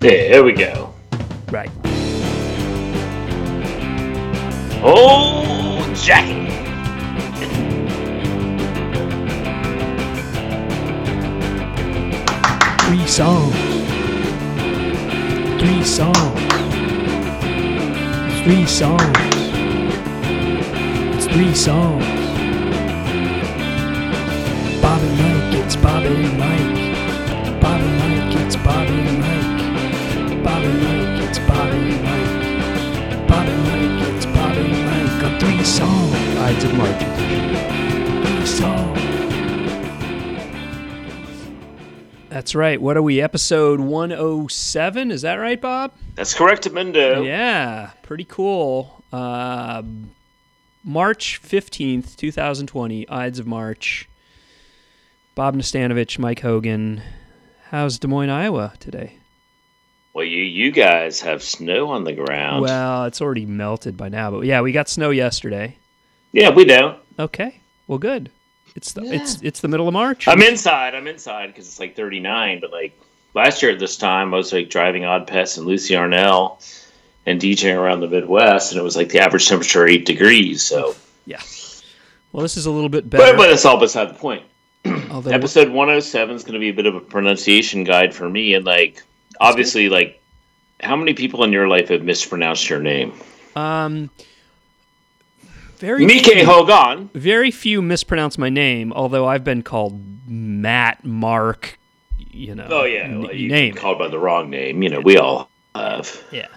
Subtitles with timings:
[0.00, 0.94] There we go.
[1.50, 1.70] Right.
[4.82, 6.48] Oh, Jackie.
[12.86, 13.54] Three songs.
[15.60, 16.40] Three songs.
[18.42, 19.18] Three songs.
[21.14, 22.06] It's three songs.
[24.80, 26.79] Bob and Mike, it's Bob and Mike.
[35.78, 35.88] Mike.
[35.88, 36.38] On three songs.
[36.38, 37.02] Ides of March.
[37.16, 37.40] Three.
[42.28, 42.80] That's right.
[42.80, 43.20] What are we?
[43.20, 45.10] Episode 107?
[45.10, 45.92] Is that right, Bob?
[46.14, 47.24] That's correct, Amendo.
[47.26, 49.04] Yeah, pretty cool.
[49.12, 49.82] Uh,
[50.82, 54.08] March 15th, 2020, Ides of March.
[55.34, 57.02] Bob Nastanovich, Mike Hogan.
[57.70, 59.19] How's Des Moines, Iowa today?
[60.12, 62.62] Well, you you guys have snow on the ground.
[62.62, 65.76] Well, it's already melted by now, but yeah, we got snow yesterday.
[66.32, 66.98] yeah, we don't.
[67.18, 67.60] Okay.
[67.86, 68.30] Well, good.
[68.76, 70.28] It's the it's it's the middle of March.
[70.28, 70.94] I'm inside.
[70.94, 72.60] I'm inside because it's like 39.
[72.60, 72.98] But like
[73.34, 76.58] last year at this time, I was like driving Odd Pets and Lucy Arnell
[77.26, 80.62] and DJing around the Midwest, and it was like the average temperature eight degrees.
[80.62, 80.94] So,
[81.26, 81.40] yeah.
[82.32, 83.36] Well, this is a little bit but, better.
[83.36, 84.44] but that's all beside the point.
[85.10, 88.54] although Episode 107 is going to be a bit of a pronunciation guide for me,
[88.54, 89.02] and like
[89.40, 90.20] obviously, like
[90.80, 93.12] how many people in your life have mispronounced your name?
[93.56, 94.10] um
[95.78, 97.08] very Mike few- Hogan.
[97.14, 101.78] very few mispronounce my name, although I've been called Matt, Mark,
[102.30, 102.66] you know.
[102.70, 103.74] Oh yeah, well, you name.
[103.74, 104.82] called by the wrong name.
[104.82, 106.22] You know, we all have.
[106.30, 106.48] Yeah.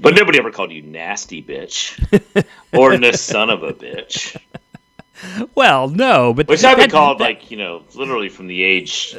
[0.00, 2.44] But nobody ever called you nasty bitch
[2.76, 4.36] or the son of a bitch.
[5.54, 9.16] Well, no, but Which I've been called that- like, you know, literally from the age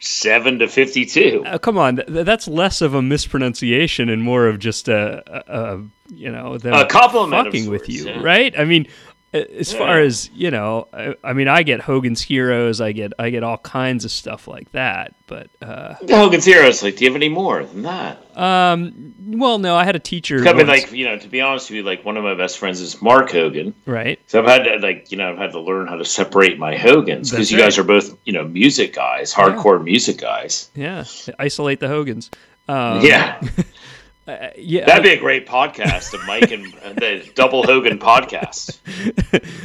[0.00, 1.42] seven to fifty two.
[1.46, 5.74] uh, come on, th- that's less of a mispronunciation and more of just a, a,
[5.74, 8.20] a you know, them A compliment of fucking with you, yeah.
[8.22, 8.58] right?
[8.58, 8.86] I mean,
[9.32, 13.30] as far as you know, I, I mean, I get Hogan's Heroes, I get I
[13.30, 17.16] get all kinds of stuff like that, but uh, Hogan's Heroes, like, do you have
[17.16, 18.18] any more than that?
[18.36, 21.70] um, well, no, I had a teacher, I mean, like, you know, to be honest
[21.70, 23.74] with you, like one of my best friends is Mark Hogan.
[23.86, 24.18] right?
[24.26, 26.76] So I've had to, like, you know, I've had to learn how to separate my
[26.76, 30.70] Hogans because you guys are both, you know, music guys, hardcore music guys.
[30.74, 31.04] Yeah,
[31.38, 32.30] isolate the Hogans.
[32.68, 33.40] Um, Yeah.
[34.28, 34.84] uh, yeah.
[34.86, 38.78] That'd be a great podcast, a Mike and and the Double Hogan podcast.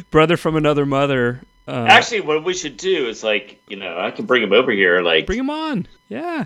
[0.12, 1.42] brother from another mother.
[1.68, 4.72] Uh, Actually, what we should do is like, you know, I can bring him over
[4.72, 5.02] here.
[5.02, 5.86] Like, bring him on.
[6.10, 6.46] Yeah,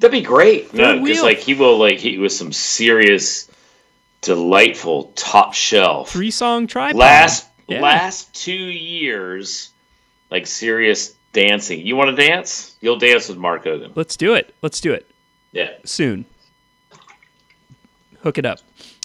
[0.00, 0.74] that'd be great.
[0.74, 3.48] No, because like he will like he was some serious,
[4.22, 6.10] delightful top shelf.
[6.10, 6.96] three song tripod.
[6.96, 7.80] last Yeah.
[7.80, 9.70] last two years,
[10.30, 11.86] like serious dancing.
[11.86, 12.76] You want to dance?
[12.80, 13.92] You'll dance with Mark Hogan.
[13.94, 14.52] Let's do it.
[14.62, 15.08] Let's do it
[15.52, 15.70] Yeah.
[15.84, 16.24] soon.
[18.22, 18.58] Hook it up.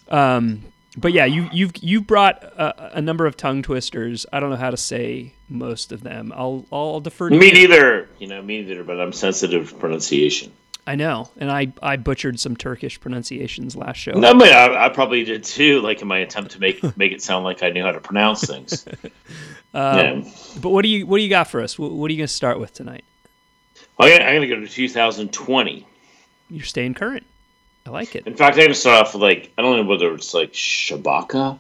[0.10, 0.64] Um,
[0.98, 4.26] but yeah, you you've you brought a, a number of tongue twisters.
[4.32, 6.32] I don't know how to say most of them.
[6.36, 7.54] I'll I'll defer to Me you.
[7.54, 8.10] neither.
[8.20, 8.84] You know, me neither.
[8.84, 10.52] But I'm sensitive to pronunciation.
[10.88, 14.12] I know, and I I butchered some Turkish pronunciations last show.
[14.12, 15.82] No, I mean, I, I probably did too.
[15.82, 18.46] Like in my attempt to make make it sound like I knew how to pronounce
[18.46, 18.86] things.
[19.74, 20.22] yeah.
[20.62, 21.78] But what do you what do you got for us?
[21.80, 23.04] What, what are you going to start with tonight?
[23.98, 25.88] Well, I'm going to go to 2020.
[26.50, 27.26] You're staying current.
[27.86, 28.26] I like it.
[28.26, 30.54] In fact, I'm going to start off with like I don't know whether it's like
[30.54, 31.60] Shabaka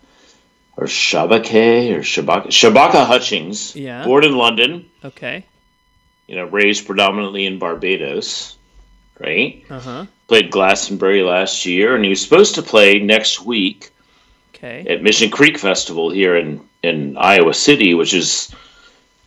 [0.78, 3.76] or Shabake or Shabaka Shabaka Hutchings.
[3.76, 4.04] Yeah.
[4.06, 5.46] Born in London, Okay.
[6.28, 8.58] you know, raised predominantly in Barbados,
[9.20, 9.64] right?
[9.70, 10.06] Uh huh.
[10.28, 13.92] Played Glastonbury last year, and he was supposed to play next week
[14.56, 14.86] Okay.
[14.90, 18.52] at Mission Creek Festival here in in Iowa City, which is,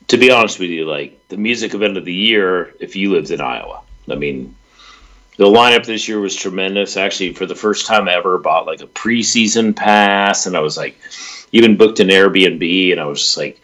[0.08, 3.30] to be honest with you, like the music event of the year if you lived
[3.30, 3.82] in Iowa.
[4.10, 4.54] I mean,
[5.38, 6.96] the lineup this year was tremendous.
[6.96, 10.98] Actually, for the first time ever, bought like a preseason pass, and I was like,
[11.52, 13.60] even booked an Airbnb, and I was just like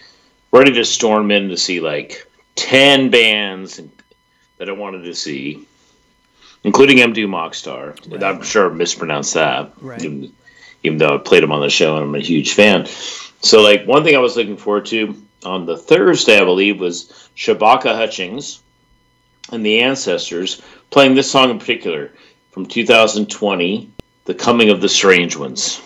[0.53, 3.81] ready to storm in to see like ten bands
[4.59, 5.67] that I wanted to see,
[6.63, 7.99] including MD Mockstar.
[8.11, 8.23] Right.
[8.23, 9.73] I'm sure I mispronounced that.
[9.81, 10.03] Right.
[10.03, 10.33] Even,
[10.85, 12.87] even though I played them on the show and I'm a huge fan.
[12.87, 17.29] So, like, one thing I was looking forward to on the Thursday, I believe, was
[17.37, 18.61] Shabaka Hutchings
[19.51, 20.61] and the Ancestors
[20.91, 22.11] playing this song in particular
[22.51, 23.91] from 2020,
[24.25, 25.81] The Coming of the Strange Ones.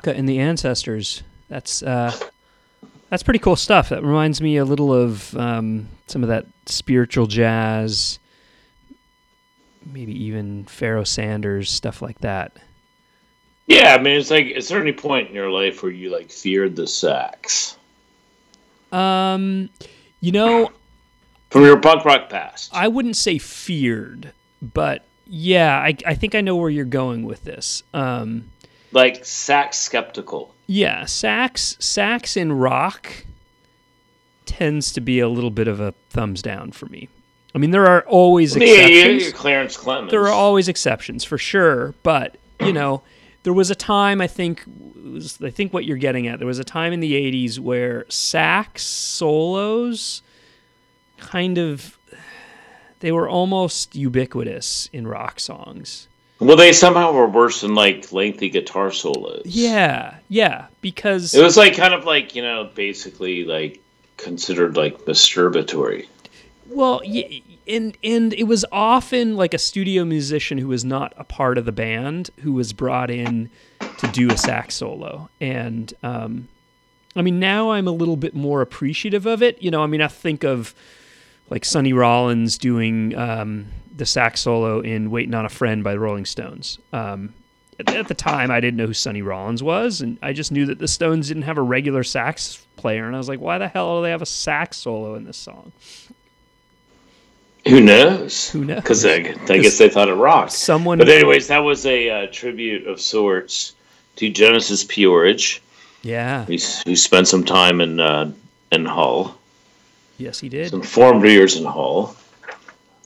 [0.00, 1.22] Shabaka and the Ancestors.
[1.48, 2.16] That's uh,
[3.08, 3.88] that's pretty cool stuff.
[3.88, 8.18] That reminds me a little of um, some of that spiritual jazz,
[9.84, 12.52] maybe even Pharoah Sanders stuff like that.
[13.66, 16.30] Yeah, I mean, it's like, is there any point in your life where you like
[16.30, 17.76] feared the sax
[18.90, 19.70] Um,
[20.20, 20.72] you know,
[21.50, 22.70] from your punk rock past?
[22.74, 27.44] I wouldn't say feared, but yeah, I, I think I know where you're going with
[27.44, 27.84] this.
[27.94, 28.50] Um,
[28.92, 30.54] like sax skeptical.
[30.66, 33.24] yeah, sax sax in rock
[34.46, 37.08] tends to be a little bit of a thumbs down for me.
[37.54, 39.22] I mean, there are always Yeah, exceptions.
[39.24, 40.10] you're Clarence Clemons.
[40.10, 43.02] there are always exceptions for sure, but you know,
[43.42, 46.38] there was a time I think it was, I think what you're getting at.
[46.38, 50.22] There was a time in the '80s where sax solos
[51.18, 51.96] kind of
[53.00, 56.06] they were almost ubiquitous in rock songs.
[56.40, 59.42] Well, they somehow were worse than like lengthy guitar solos.
[59.44, 63.80] Yeah, yeah, because It was like kind of like you know basically like
[64.16, 66.06] considered like masturbatory.
[66.68, 71.24] Well, y- and and it was often like a studio musician who was not a
[71.24, 73.50] part of the band who was brought in
[73.98, 76.48] to do a sax solo, and um,
[77.14, 79.60] I mean now I'm a little bit more appreciative of it.
[79.62, 80.74] You know, I mean I think of
[81.50, 83.66] like Sonny Rollins doing um,
[84.00, 86.78] the sax solo in "Waiting on a Friend" by the Rolling Stones.
[86.92, 87.34] Um,
[87.78, 90.66] at, at the time, I didn't know who Sonny Rollins was, and I just knew
[90.66, 93.68] that the Stones didn't have a regular sax player, and I was like, why the
[93.68, 95.70] hell do they have a sax solo in this song?
[97.68, 98.48] Who knows?
[98.50, 98.80] Who knows?
[98.80, 100.52] Because I, I guess they thought it rocked.
[100.52, 103.74] Someone, But anyways, that was a uh, tribute of sorts
[104.16, 105.62] to Genesis P-Orridge,
[106.02, 108.32] yeah, who, who spent some time in uh,
[108.72, 109.38] in Hull,
[110.16, 110.70] yes, he did.
[110.70, 112.16] some formed years in Hull.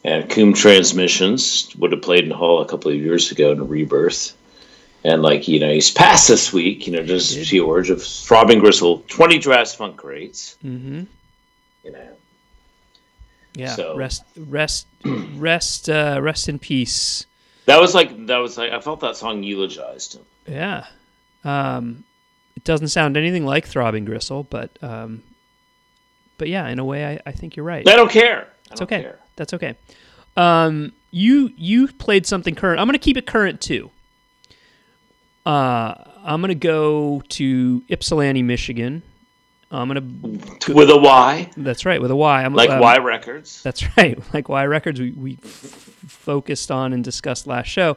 [0.05, 3.65] And Coombe Transmissions would have played in Hull a couple of years ago in a
[3.65, 4.37] rebirth.
[5.03, 7.45] And like, you know, he's passed this week, you know, just did.
[7.47, 11.03] George of Throbbing Gristle, 20 Jazz Funk Greats, hmm
[11.85, 12.09] you know.
[13.55, 17.27] Yeah, So- rest, rest, rest, uh, rest in peace.
[17.67, 20.23] That was like that was like I felt that song eulogized him.
[20.47, 20.85] Yeah.
[21.45, 22.05] Um,
[22.57, 25.23] it doesn't sound anything like Throbbing Gristle, but um,
[26.37, 27.87] but yeah, in a way, I, I think you're right.
[27.89, 28.43] I don't care.
[28.43, 29.03] I It's don't okay.
[29.03, 29.19] care.
[29.37, 29.77] That's okay.
[30.37, 32.81] Um, you you played something current.
[32.81, 33.91] I'm gonna keep it current too.
[35.47, 39.03] Uh, I'm gonna go to Ypsilanti, Michigan.
[39.71, 40.01] I'm gonna.
[40.69, 42.43] With a Y, That's right, with a Y.
[42.45, 43.63] I'm like um, Y Records.
[43.63, 45.01] That's right, like Y Records.
[45.01, 45.51] We we f-
[46.07, 47.97] focused on and discussed last show.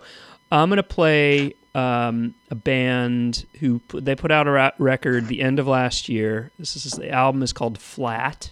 [0.51, 5.41] I'm gonna play um, a band who put, they put out a ra- record the
[5.41, 6.51] end of last year.
[6.57, 8.49] This is the album is called Flat.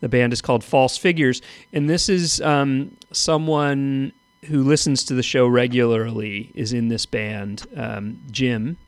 [0.00, 1.42] The band is called False Figures,
[1.72, 4.12] and this is um, someone
[4.46, 7.66] who listens to the show regularly is in this band.
[7.76, 8.78] Um, Jim.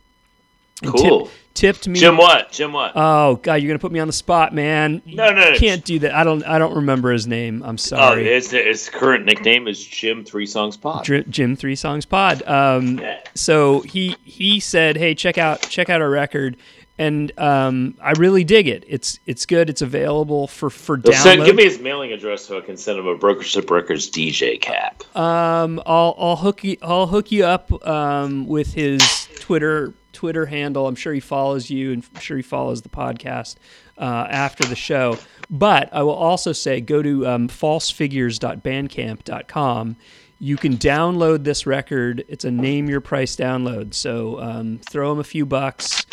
[0.83, 1.31] And tip- Cool.
[1.55, 2.01] tipped me.
[2.01, 2.51] Jim what?
[2.51, 2.93] Jim what?
[2.97, 5.01] Oh God, you're gonna put me on the spot, man.
[5.07, 5.57] No, no, no.
[5.57, 6.15] can't do that.
[6.15, 6.43] I don't.
[6.45, 7.63] I don't remember his name.
[7.63, 8.25] I'm oh, sorry.
[8.25, 11.05] his, his current nickname is Jim Three Songs Pod.
[11.29, 12.43] Jim Three Songs Pod.
[12.49, 13.01] Um,
[13.35, 16.57] so he he said, "Hey, check out check out our record,"
[17.03, 18.85] and um, I really dig it.
[18.87, 19.69] It's it's good.
[19.71, 22.99] It's available for for Well, send- give me his mailing address so I can send
[22.99, 25.03] him a Brokership Records DJ cap.
[25.17, 29.01] um, I'll I'll hook you I'll hook you up um, with his
[29.41, 30.87] Twitter Twitter handle.
[30.87, 33.57] I'm sure he follows you, and I'm sure he follows the podcast
[33.99, 35.19] uh, after the show.
[35.51, 39.97] But I will also say, go to um, falsefigures.bandcamp.com.
[40.39, 42.25] You can download this record.
[42.29, 43.95] It's a name your price download.
[43.95, 46.05] So um, throw him a few bucks,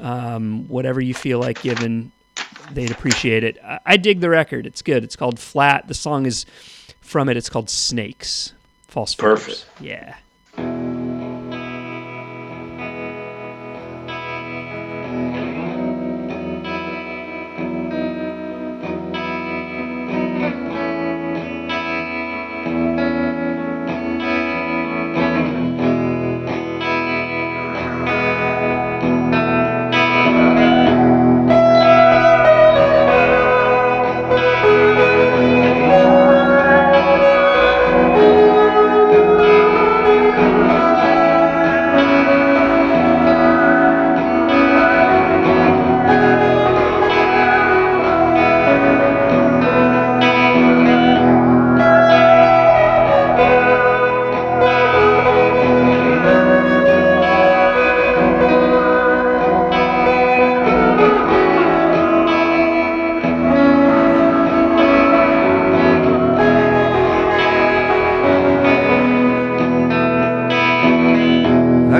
[0.00, 2.12] um, whatever you feel like giving.
[2.72, 3.58] They'd appreciate it.
[3.64, 4.66] I, I dig the record.
[4.66, 5.04] It's good.
[5.04, 5.88] It's called Flat.
[5.88, 6.46] The song is
[7.00, 7.36] from it.
[7.36, 8.52] It's called Snakes.
[8.88, 9.40] False Figures.
[9.40, 9.66] Perfect.
[9.80, 10.16] Yeah.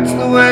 [0.01, 0.50] That's the way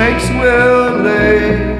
[0.00, 1.76] snakes will lay.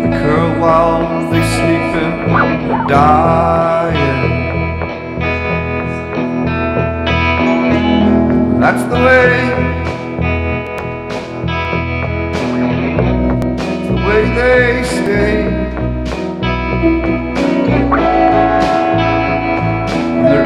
[0.00, 2.14] They curl while they sleeping,
[2.66, 4.22] they're dying.
[8.58, 9.32] That's the way.
[13.88, 15.36] The way they stay.
[20.22, 20.44] They're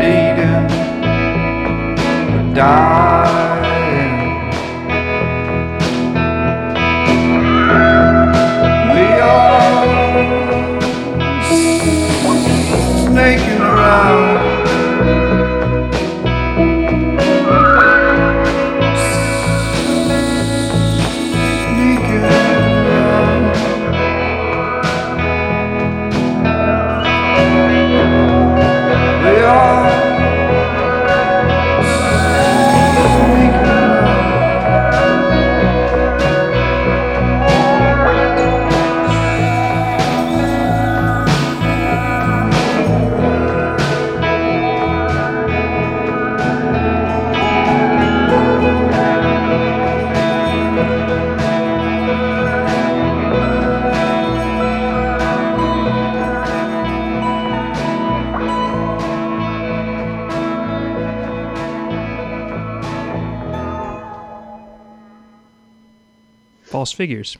[66.99, 67.39] figures.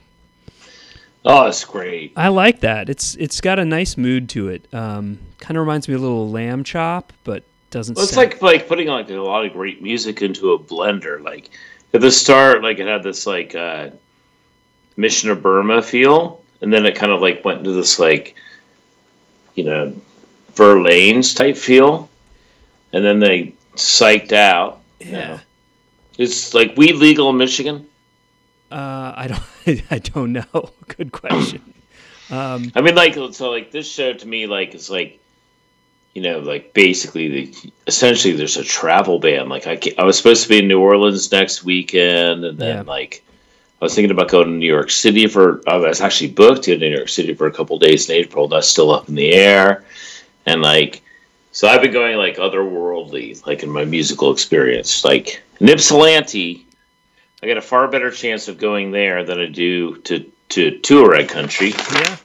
[1.25, 2.13] Oh, it's great.
[2.15, 2.89] I like that.
[2.89, 4.65] It's it's got a nice mood to it.
[4.73, 7.95] Um, kind of reminds me a little Lambchop, but doesn't.
[7.95, 11.21] Well, it's sound- like like putting like a lot of great music into a blender.
[11.21, 11.49] Like
[11.93, 13.89] at the start, like it had this like uh,
[14.95, 18.35] Mission of Burma feel, and then it kind of like went into this like
[19.55, 19.93] you know
[20.55, 22.09] Verlaines type feel,
[22.93, 24.79] and then they psyched out.
[25.01, 25.27] you yeah.
[25.27, 25.39] know.
[26.17, 27.88] It's like weed legal in Michigan.
[28.71, 29.81] Uh, I don't.
[29.91, 30.69] I don't know.
[30.87, 31.73] Good question.
[32.29, 35.19] Um, I mean, like so, like this show to me, like it's like,
[36.13, 39.49] you know, like basically, the essentially, there's a travel ban.
[39.49, 42.83] Like I, I was supposed to be in New Orleans next weekend, and then Yeah.
[42.83, 43.23] like
[43.81, 45.61] I was thinking about going to New York City for.
[45.67, 48.47] I was actually booked to New York City for a couple days in April.
[48.47, 49.83] That's still up in the air,
[50.45, 51.01] and like,
[51.51, 56.65] so I've been going like otherworldly, like in my musical experience, like Ypsilanti.
[57.41, 61.29] I got a far better chance of going there than I do to to Tuareg
[61.29, 61.69] country.
[61.93, 62.17] yeah.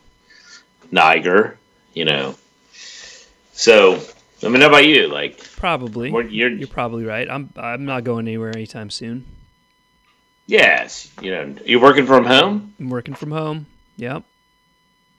[0.91, 1.59] Niger,
[1.93, 2.35] you know.
[3.53, 4.01] So,
[4.43, 5.07] I mean, how about you?
[5.09, 6.11] Like, Probably.
[6.31, 7.29] you're, You're probably right.
[7.31, 7.51] I'm.
[7.57, 9.25] I'm not going anywhere anytime soon.
[10.47, 12.75] yes, you know, you're working from home.
[12.81, 13.67] I'm working from home.
[13.97, 14.25] Yep.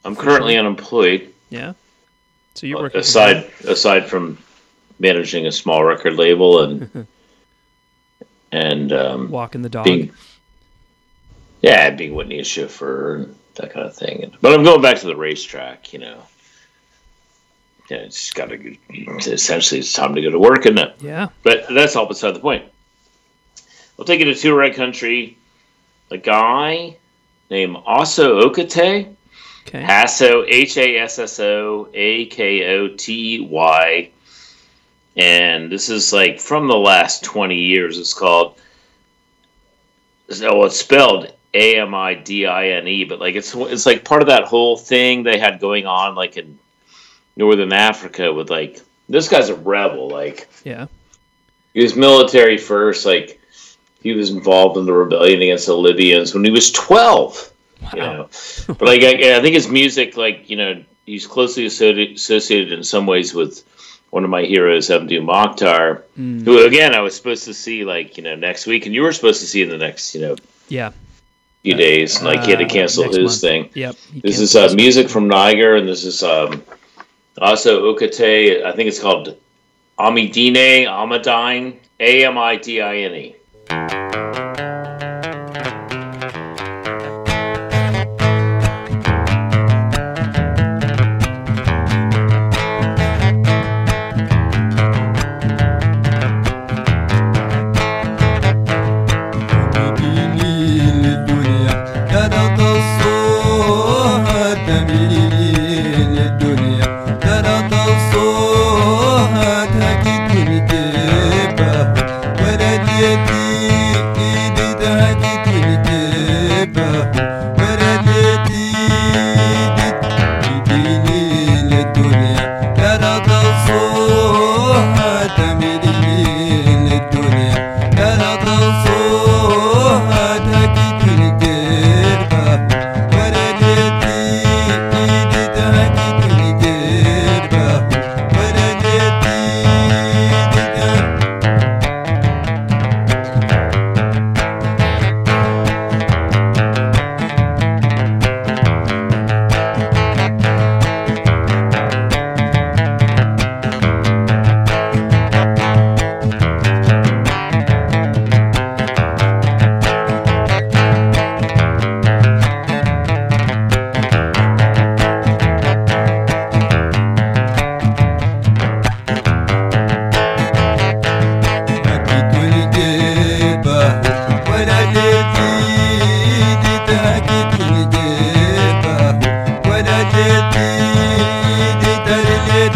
[0.03, 1.33] I'm currently unemployed.
[1.49, 1.73] Yeah.
[2.55, 3.51] So you're working from Aside, home.
[3.69, 4.37] aside from
[4.99, 7.07] managing a small record label and
[8.55, 9.85] and um, walking the dog.
[9.85, 10.11] being,
[11.61, 14.33] yeah, being Whitney's chauffeur and that kind of thing.
[14.41, 15.91] But I'm going back to the racetrack.
[15.93, 16.17] You know,
[17.89, 18.77] yeah, it's got to.
[19.27, 20.95] Essentially, it's time to go to work, isn't it?
[21.01, 21.29] Yeah.
[21.43, 22.65] But that's all beside the point.
[23.97, 25.37] We'll take you to Tuareg country.
[26.11, 26.97] A guy
[27.49, 29.15] named Aso Akotey.
[29.67, 29.81] Okay.
[29.81, 34.11] Hasso, H A S S O A K O T E Y.
[35.17, 37.97] And this is like from the last 20 years.
[37.97, 38.59] It's called,
[40.29, 44.03] so it's spelled A M I D I N E, but like it's it's like
[44.03, 46.57] part of that whole thing they had going on like in
[47.37, 50.09] Northern Africa with like, this guy's a rebel.
[50.09, 50.87] Like, Yeah.
[51.73, 53.05] he was military first.
[53.05, 53.39] Like
[54.01, 57.51] he was involved in the rebellion against the Libyans when he was twelve.
[57.93, 58.13] You Wow.
[58.13, 58.29] know,
[58.67, 62.83] but like I, I think his music, like you know, he's closely associated, associated in
[62.83, 63.63] some ways with
[64.15, 66.45] one of my heroes, Abdul Mokhtar, Mm.
[66.45, 69.11] who again I was supposed to see like you know next week, and you were
[69.11, 70.35] supposed to see in the next you know
[70.69, 70.91] Yeah.
[71.63, 72.15] few days.
[72.17, 73.41] and, Like he had to Uh, cancel next his month.
[73.41, 73.61] thing.
[73.73, 73.95] Yep.
[74.23, 76.63] This is uh, music from Niger, and this is um,
[77.37, 78.63] Hasso Akotey.
[78.63, 79.35] I think it's called
[79.99, 83.35] Amidine, Amadine, A M I D I N E.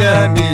[0.09, 0.48] gemi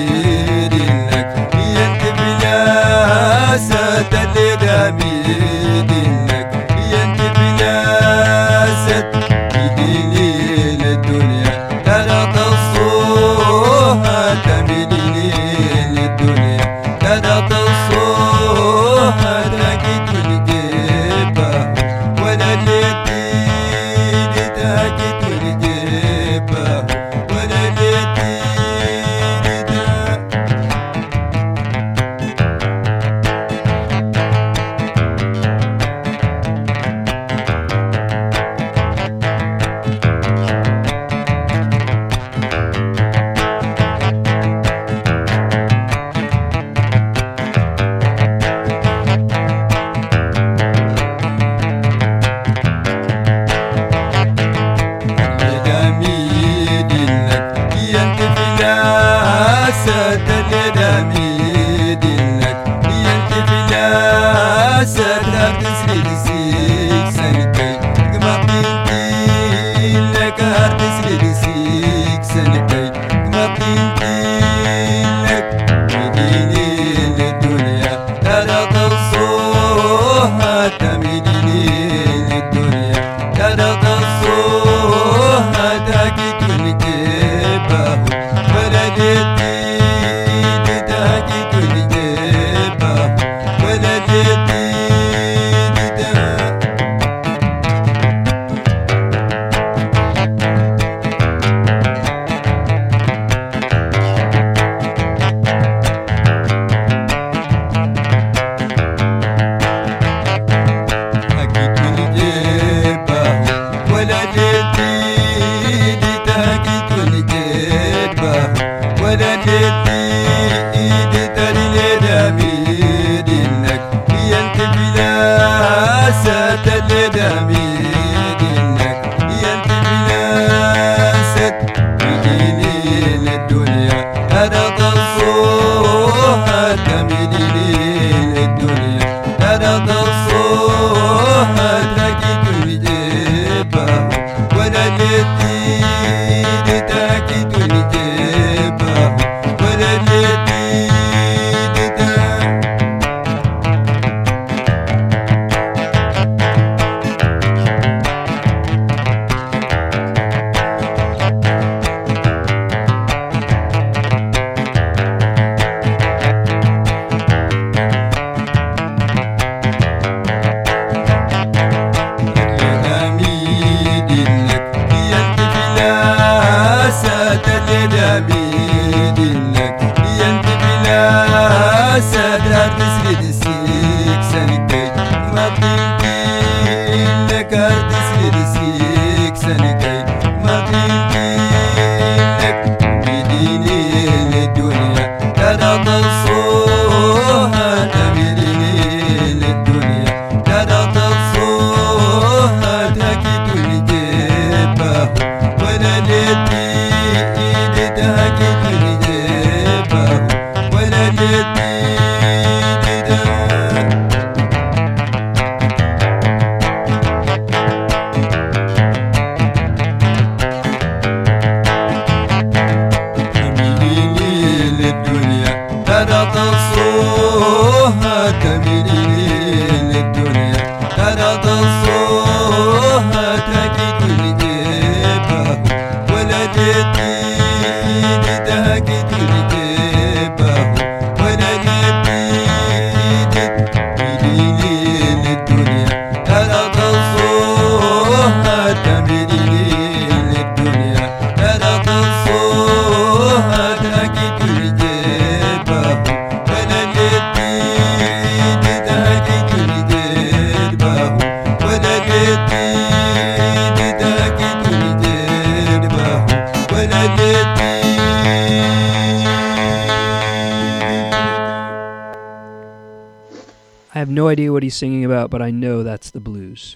[274.36, 276.76] idea what he's singing about, but I know that's the blues.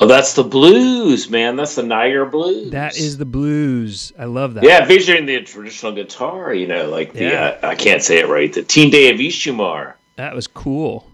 [0.00, 1.54] Oh, that's the blues, man.
[1.56, 2.70] That's the Niagara blues.
[2.70, 4.10] That is the blues.
[4.18, 4.64] I love that.
[4.64, 7.58] Yeah, featuring the traditional guitar, you know, like the, Yeah.
[7.62, 9.94] uh, I can't say it right, the Tinde of Ishumar.
[10.16, 11.10] That was cool.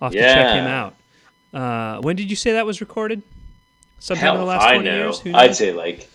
[0.00, 0.94] I'll have to check him out.
[1.52, 3.22] Uh, when did you say that was recorded?
[3.98, 4.96] Sometime in the last I 20 know.
[4.96, 5.22] years?
[5.32, 6.08] I'd say like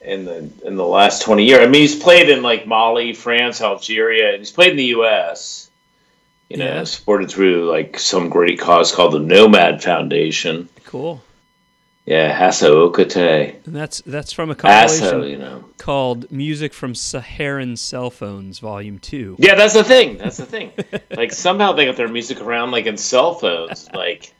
[0.00, 1.60] in the in the last twenty years.
[1.60, 5.70] I mean, he's played in like Mali, France, Algeria, and he's played in the U.S.
[6.54, 6.84] You know, Yeah.
[6.84, 10.68] supported through like some great cause called the Nomad Foundation.
[10.86, 11.20] Cool.
[12.06, 13.64] Yeah, Hasso Akotey.
[13.66, 15.64] And that's that's from a compilation Hasso, you know.
[15.78, 19.36] called Music from Saharan Cell Phones, Volume 2.
[19.38, 20.18] Yeah, that's the thing.
[20.18, 20.70] That's the thing.
[21.16, 23.88] like somehow they got their music around like in cell phones.
[23.94, 24.32] Like,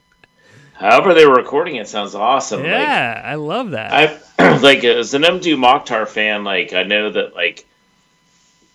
[0.73, 2.61] however they were recording it sounds awesome.
[2.61, 4.21] Like, Yeah, I love that.
[4.39, 7.65] I like as an Mdou Moctar fan, like I know that like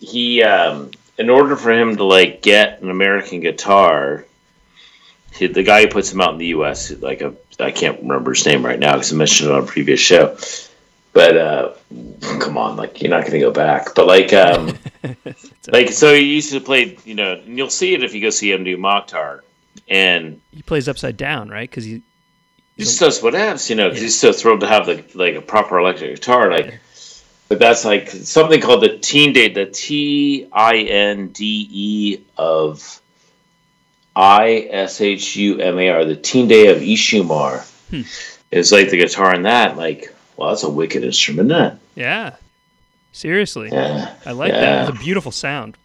[0.00, 0.90] he um
[1.20, 4.24] in order for him to like get an American guitar,
[5.34, 6.90] he, the guy who puts him out in the U.S.
[6.90, 9.66] like a I can't remember his name right now because I mentioned it on a
[9.66, 10.38] previous show.
[11.12, 11.74] But uh,
[12.38, 13.94] come on, like you're not going to go back.
[13.94, 14.78] But like, um,
[15.68, 18.30] like so he used to play, you know, and you'll see it if you go
[18.30, 19.40] see Mdou Moctar,
[19.88, 21.68] and he plays upside down, right?
[21.68, 22.00] Because he
[22.76, 25.42] he just does whatevs, you know, because he's so thrilled to have the like a
[25.42, 26.80] proper electric guitar, like.
[27.50, 33.02] But that's like something called the Tinde, the T I N D E of
[34.14, 37.64] I S H U M A R, the Tinde of Ishumar.
[37.90, 38.02] Hmm.
[38.52, 41.80] It's like the guitar in that, like, well, that's a wicked instrument, isn't?
[41.96, 42.36] Yeah.
[43.10, 43.68] Seriously.
[43.72, 44.14] Yeah.
[44.24, 44.60] I like Yeah.
[44.60, 44.88] that.
[44.88, 45.76] It's a beautiful sound.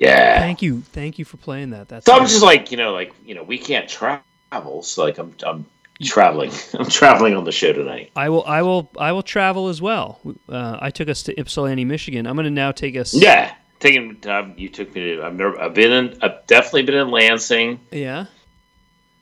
[0.00, 0.40] Yeah.
[0.40, 0.80] Thank you.
[0.92, 1.88] Thank you for playing that.
[1.88, 4.82] That's So I'm just like, you know, like, you know, we can't travel.
[4.82, 5.66] So like I'm I'm
[6.02, 6.50] traveling.
[6.78, 8.10] I'm traveling on the show tonight.
[8.16, 10.20] I will I will I will travel as well.
[10.48, 12.26] Uh, I took us to Ypsilanti, Michigan.
[12.26, 13.54] I'm going to now take us Yeah.
[13.80, 17.10] Taking um, you took me to I've never I've been in I've definitely been in
[17.10, 17.80] Lansing.
[17.90, 18.26] Yeah.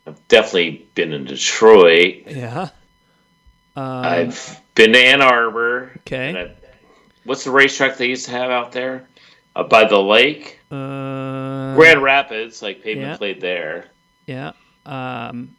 [0.06, 2.24] I've definitely been in Detroit.
[2.26, 2.68] Yeah.
[3.76, 5.92] I've been to Ann Arbor.
[5.98, 6.36] Okay.
[6.36, 6.68] I-
[7.24, 9.06] what's the racetrack they used to have out there?
[9.54, 10.58] Uh, by the lake?
[10.70, 13.16] uh, Grand Rapids, like Pavement yeah.
[13.18, 13.86] played there.
[14.26, 14.52] Yeah.
[14.86, 15.54] Um,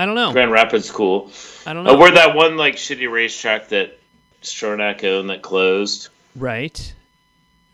[0.00, 0.32] I don't know.
[0.32, 1.30] Grand Rapids cool.
[1.66, 1.98] I don't Uh, know.
[1.98, 3.98] where that one like shitty racetrack that
[4.42, 6.08] Stronach owned that closed.
[6.36, 6.94] right.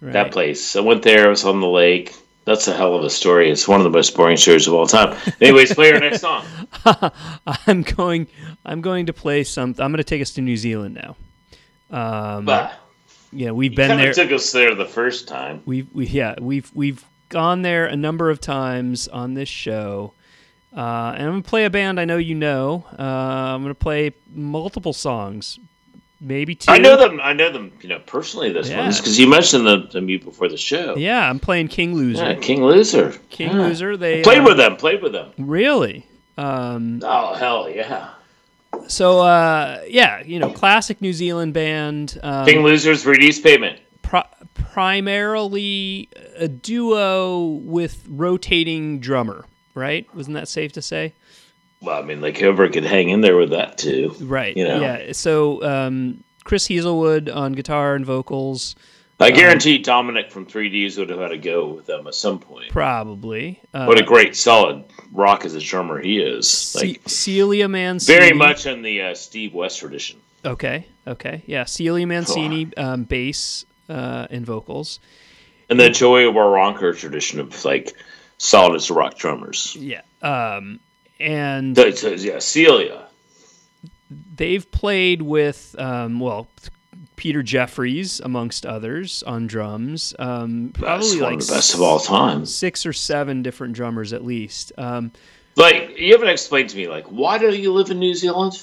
[0.01, 0.13] Right.
[0.13, 0.77] That place.
[0.77, 1.27] I went there.
[1.27, 2.15] I was on the lake.
[2.45, 3.51] That's a hell of a story.
[3.51, 5.17] It's one of the most boring stories of all time.
[5.41, 6.45] Anyways, play our next song.
[7.67, 8.27] I'm going.
[8.65, 9.71] I'm going to play some.
[9.79, 11.17] I'm going to take us to New Zealand now.
[11.91, 12.73] Um, Bah.
[13.33, 14.13] yeah, we've You been there.
[14.13, 15.63] took us there the first time.
[15.65, 20.13] We've we yeah we've we've gone there a number of times on this show,
[20.77, 22.85] uh, and I'm gonna play a band I know you know.
[22.99, 25.59] Uh, I'm gonna play multiple songs,
[26.21, 26.71] maybe two.
[26.71, 27.19] I know them.
[27.23, 27.73] I know them.
[27.81, 28.53] You know personally.
[28.53, 28.81] This Yeah.
[28.81, 30.97] one because you mentioned them to me before the show.
[30.97, 32.25] Yeah, I'm playing King Loser.
[32.25, 33.15] Yeah, King Loser.
[33.31, 33.63] King Yeah.
[33.63, 33.97] Loser.
[33.97, 34.77] They Played uh, with them.
[34.77, 35.31] Played with them.
[35.39, 36.07] really.
[36.39, 38.11] Um, Oh hell yeah!
[38.89, 42.19] so uh, yeah, you know, classic New Zealand band.
[42.23, 43.81] Um, King Losers reduced payment.
[44.03, 49.47] pri- primarily a duo with rotating drummer.
[49.77, 50.13] Right?
[50.17, 51.13] Wasn't that safe to say?
[51.81, 54.15] Well, I mean, like whoever could hang in there with that too.
[54.21, 54.57] Right.
[54.57, 54.81] You know.
[54.81, 55.13] Yeah.
[55.13, 58.75] So um, Chris Heazlewood on guitar and vocals,
[59.21, 62.71] I guarantee Dominic from 3Ds would have had to go with them at some point.
[62.71, 63.61] probably.
[63.73, 66.49] Uh, What a great, solid rock as a drummer he is.
[66.51, 68.19] Ce- Like Celia Mancini.
[68.19, 70.19] very much in the uh, Steve West tradition.
[70.45, 70.87] Okay.
[71.07, 71.43] Okay.
[71.47, 71.65] Yeah.
[71.65, 74.99] Celia Mancini, um, bass uh, and vocals.
[75.69, 77.93] And the Joey Waronker tradition of like
[78.39, 79.77] solid as rock drummers.
[79.79, 80.03] Yeah.
[80.23, 80.81] Um,
[81.19, 83.07] and So, so, yeah, Celia.
[84.37, 86.47] they've played with um, well
[87.17, 90.15] Peter Jeffries amongst others on drums.
[90.19, 92.45] Um, That's probably like of the best of all time.
[92.45, 94.73] six or seven different drummers at least.
[94.77, 95.13] Um,
[95.57, 98.63] Like you haven't explained to me like why do you live in New Zealand?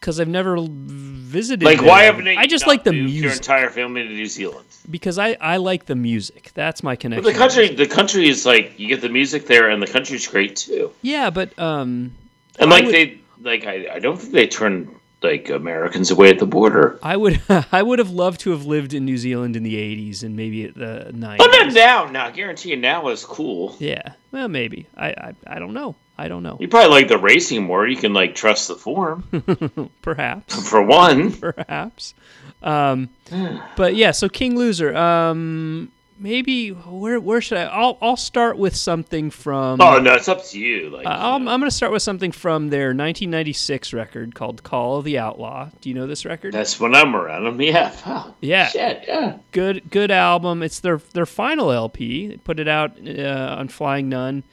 [0.00, 1.62] Because I've never visited.
[1.64, 1.88] Like there.
[1.88, 4.66] why haven't I just like the moved your music entire family to New Zealand?
[4.90, 6.52] because I, I like the music.
[6.54, 7.32] That's my But connection.
[7.32, 10.56] the country, the country is like you get the music there, and the country's great
[10.56, 10.92] too.
[11.02, 12.12] Yeah, but um,
[12.58, 16.30] And I like would- they, like I, I don't think they turn like Americans away
[16.30, 16.98] at the border.
[17.02, 17.40] I would
[17.72, 20.66] I would have loved to have lived in New Zealand in the '80s and maybe
[20.68, 21.38] the '90s.
[21.38, 22.04] But not now.
[22.10, 23.74] Now, I guarantee you, now is cool.
[23.80, 24.86] Yeah, well, maybe.
[24.96, 25.96] I, I I don't know.
[26.18, 26.56] I don't know.
[26.60, 27.86] You probably like the racing more.
[27.86, 30.68] You can like trust the form Perhaps.
[30.70, 31.32] for one.
[31.40, 32.14] perhaps.
[32.62, 33.10] Um,
[33.76, 34.96] but yeah, so King Loser.
[34.96, 37.64] Um, maybe where where should I?
[37.64, 39.80] I'll I'll start with something from.
[39.82, 40.88] Oh no, it's up to you.
[40.88, 44.96] Like Uh, I'm, I'm going to start with something from their 1996 record called "Call
[44.96, 46.54] of the Outlaw." Do you know this record?
[46.54, 47.60] that's when I'm around them.
[47.60, 47.94] Yeah.
[48.06, 48.68] Oh, Yeah.
[48.68, 49.04] Shit.
[49.06, 49.36] Yeah.
[49.52, 50.62] good good album.
[50.62, 52.28] It's their their final LP.
[52.28, 54.44] They put it out uh, on Flying Nun.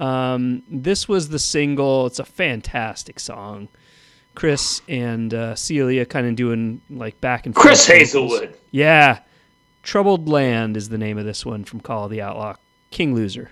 [0.00, 2.06] Um, this was the single.
[2.06, 3.68] It's a fantastic song.
[4.34, 7.66] Chris and uh, Celia kind of doing like back and forth.
[7.66, 8.40] Chris vocals.
[8.40, 8.56] Heazlewood.
[8.70, 9.20] Yeah.
[9.82, 12.54] Troubled Land is the name of this one from Call of the Outlaw.
[12.90, 13.50] King Loser.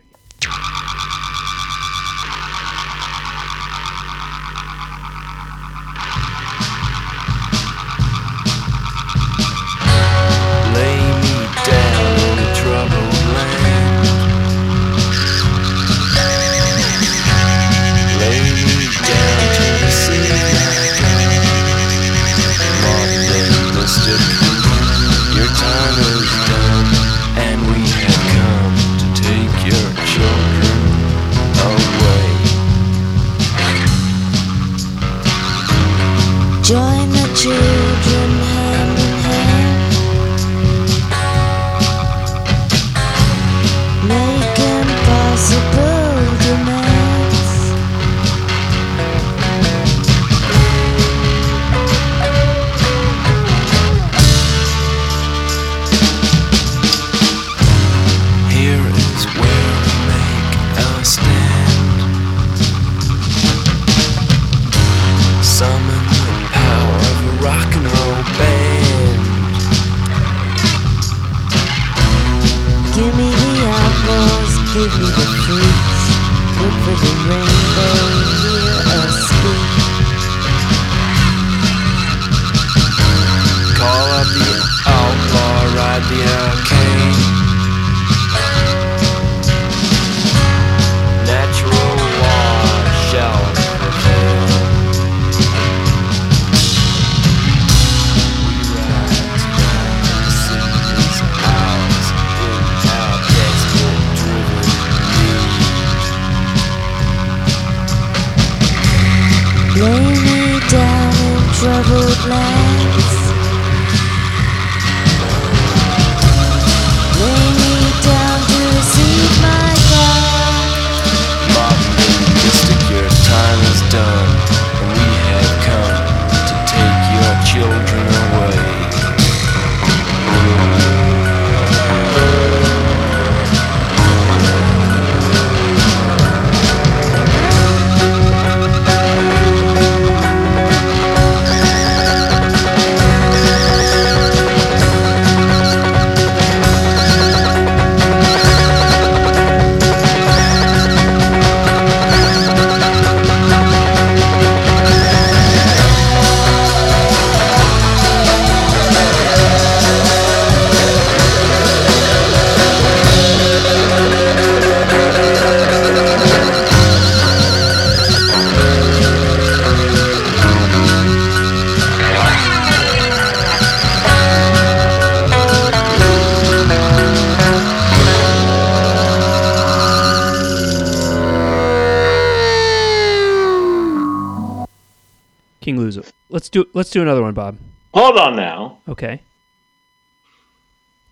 [186.65, 187.59] Do let's do another one, Bob.
[187.95, 188.79] Hold on now.
[188.89, 189.23] Okay.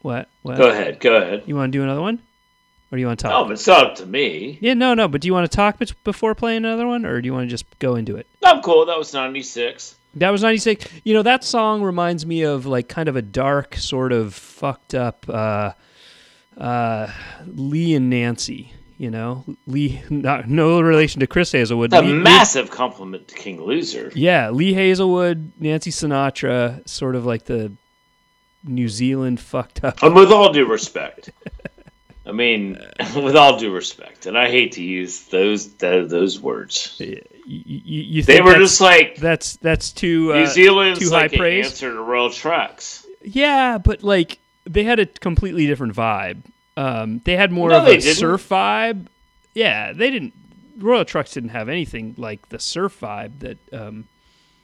[0.03, 0.29] What?
[0.43, 0.57] What?
[0.57, 1.01] Go ahead.
[1.01, 1.43] Go ahead.
[1.47, 2.21] You want to do another one,
[2.93, 3.33] or do you want to talk?
[3.33, 4.59] Oh, but it's not up to me.
[4.61, 5.09] Yeah, no, no.
[5.09, 7.51] But do you want to talk before playing another one, or do you want to
[7.51, 8.27] just go into it?
[8.45, 8.87] I'm cool.
[8.87, 9.97] That was 96.
[10.15, 10.89] That was '96.
[11.05, 14.95] You know, that song reminds me of like kind of a dark, sort of fucked
[14.95, 15.73] up uh,
[16.57, 17.11] uh,
[17.47, 18.73] Lee and Nancy.
[18.99, 21.93] You know, Lee, not, no relation to Chris Heazlewood.
[21.93, 24.11] A Lee- Lee- massive compliment to King Loser.
[24.15, 27.73] yeah, Lee Hazlewood, Nancy Sinatra, sort of like the
[28.65, 30.03] New Zealand fucked up.
[30.03, 31.31] And with all due respect,
[32.27, 32.79] I mean,
[33.15, 36.97] with all due respect, and I hate to use those th- those words.
[36.99, 41.33] You, you, you They were just like that's that's too uh, New Zealand's too like
[41.33, 41.67] high praise.
[41.67, 43.05] answer to Royal Trux.
[43.23, 46.39] Yeah, but like they had a completely different vibe.
[46.77, 48.15] Um, they had more No, of a didn't.
[48.17, 49.07] surf vibe.
[49.55, 50.35] Yeah, they didn't.
[50.79, 53.59] Royal Trux didn't have anything like the surf vibe that.
[53.73, 54.07] Um,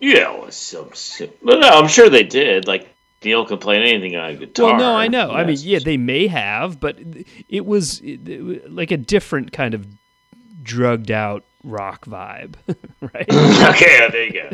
[0.01, 2.67] Yeah, well, so, so, but no, I'm sure they did.
[2.67, 2.89] Like
[3.25, 4.67] Neil can play anything on a guitar.
[4.73, 5.31] well, no, I know.
[5.31, 6.99] I mean, yeah, they may have, but
[7.49, 9.87] it was, it, it was like a different kind of
[10.63, 12.55] drugged out rock vibe,
[13.01, 13.27] right?
[13.75, 14.51] okay, there you go.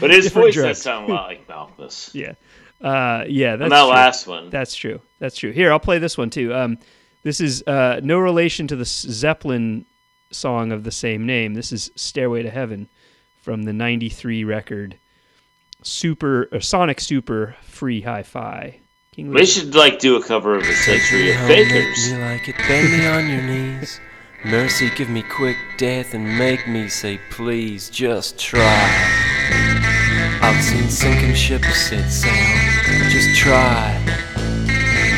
[0.00, 0.68] But his voice drugs.
[0.78, 2.14] does sound a lot like Malkmus.
[2.14, 2.34] yeah,
[2.80, 3.56] uh, yeah.
[3.56, 3.90] That's And that true.
[3.90, 4.50] last one.
[4.50, 5.00] That's true.
[5.18, 5.52] That's true.
[5.52, 6.54] Here, I'll play this one too.
[6.54, 6.78] Um,
[7.22, 9.86] this is uh, no relation to the Zeppelin
[10.30, 11.54] song of the same name.
[11.54, 12.88] This is "Stairway to Heaven"
[13.42, 14.98] from the '93 record
[15.82, 18.80] "Super" or "Sonic Super" Free Hi-Fi.
[19.12, 19.46] King They Louis.
[19.52, 22.10] should like do a cover of a Century of How Fakers.
[22.12, 24.00] me like it, bend me on your knees.
[24.44, 29.30] Mercy, give me quick death and make me say, please, just try.
[30.46, 32.30] I've seen sinking ships set sail,
[33.08, 33.96] just try.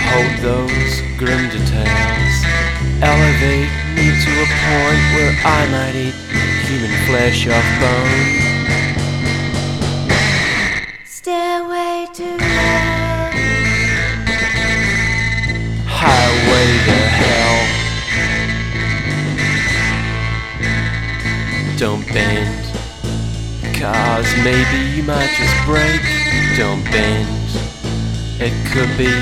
[0.06, 2.36] Hold those grim details.
[3.02, 6.14] Elevate me to a point where I might eat
[6.68, 8.26] human flesh off bone.
[11.04, 13.34] Stairway to heaven.
[15.88, 17.58] Highway to hell.
[21.76, 22.65] Don't bend,
[23.78, 26.00] cause maybe you might just break.
[26.56, 27.28] Don't bend,
[28.40, 29.12] it could be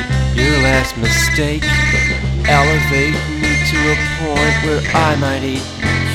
[0.40, 1.64] your last mistake.
[2.46, 5.62] Elevate me to a point where I might eat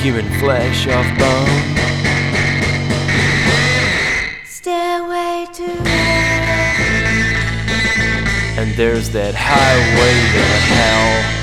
[0.00, 1.76] human flesh off bone.
[4.44, 7.10] Stairway to heaven.
[8.58, 10.42] And there's that highway to
[10.74, 11.39] hell.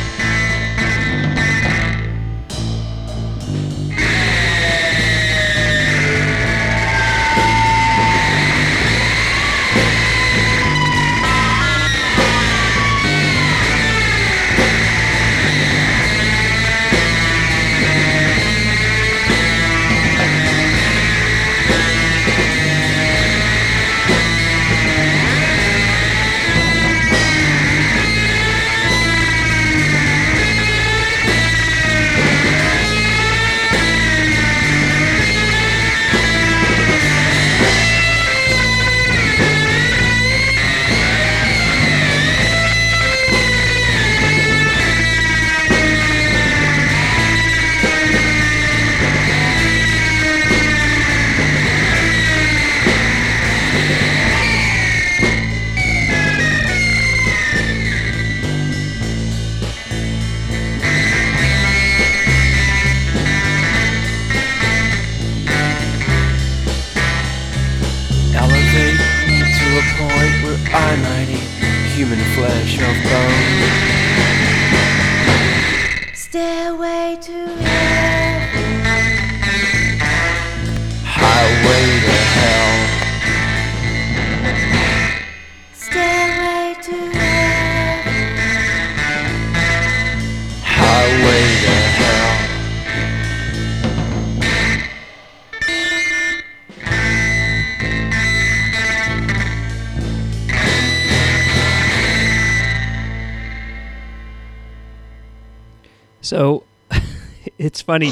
[107.87, 108.11] Funny.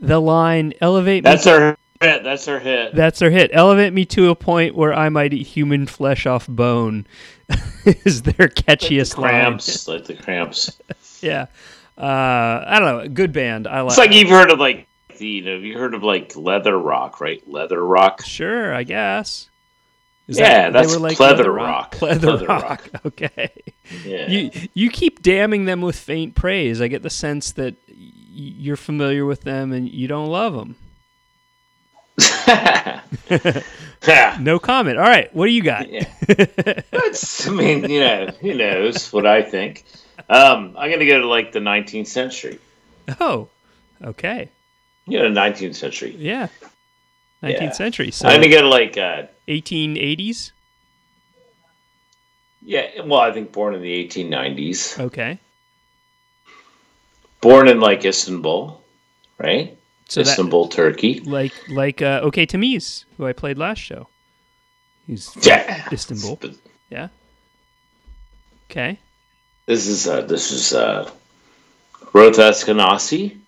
[0.00, 2.24] The line elevate me That's our hit.
[2.24, 2.94] That's our hit.
[2.94, 3.50] That's their hit.
[3.52, 7.06] Elevate me to a point where I might eat human flesh off bone.
[7.84, 9.30] is their catchiest line.
[9.30, 10.76] cramps, like the cramps.
[11.20, 11.46] Yeah.
[11.96, 13.08] Uh, I don't know.
[13.08, 13.66] Good band.
[13.66, 13.92] I like.
[13.92, 14.86] It's like you've heard of like
[15.16, 17.42] the you know you heard of like leather rock, right?
[17.48, 18.22] Leather rock.
[18.26, 19.48] Sure, I guess.
[20.28, 21.94] Is Yeah, they that's like leather rock.
[21.94, 22.62] Pleather rock.
[22.62, 22.90] rock.
[23.06, 23.52] Okay.
[24.04, 24.28] Yeah.
[24.28, 26.82] You you keep damning them with faint praise.
[26.82, 27.74] I get the sense that
[28.34, 30.76] you're familiar with them and you don't love them.
[34.40, 34.98] No comment.
[34.98, 35.34] All right.
[35.34, 35.88] What do you got?
[35.88, 36.04] Yeah.
[36.90, 39.84] That's, I mean, you know, who knows what I think.
[40.28, 42.58] Um, I'm gonna go to like the 19th century.
[43.20, 43.48] Oh,
[44.04, 44.50] okay.
[45.06, 46.14] You know, 19th century.
[46.18, 46.48] Yeah.
[47.42, 47.70] 19th Yeah.
[47.72, 48.10] century.
[48.10, 50.52] So I'm gonna go to like, uh, 1880s.
[52.62, 53.00] yeah.
[53.06, 55.00] Well, I think born in the 1890s.
[55.00, 55.38] Okay.
[57.44, 58.82] Born in like Istanbul,
[59.38, 59.76] right?
[60.08, 61.20] So that Istanbul, Turkey.
[61.20, 64.08] like like uh, okay Tamiz, who I played last show.
[65.06, 65.86] He's Yeah.
[65.92, 66.40] Istanbul.
[66.88, 67.08] Yeah.
[68.70, 68.98] Okay.
[69.66, 71.10] This is uh, this is uh,
[72.14, 73.38] Roth Eskenazi.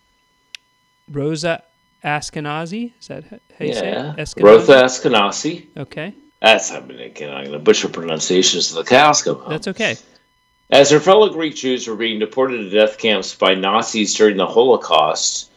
[1.10, 1.62] Rosa
[2.04, 2.92] Askenazi.
[3.00, 4.18] Is that how you say Yeah, it?
[4.18, 4.42] Eskenazi?
[4.44, 5.66] Roth Eskenazi.
[5.74, 6.12] Okay.
[6.42, 9.50] That's I mean, again, I'm gonna butcher pronunciations of the cows come home.
[9.50, 9.96] That's okay.
[10.68, 14.48] As her fellow Greek Jews were being deported to death camps by Nazis during the
[14.48, 15.48] Holocaust,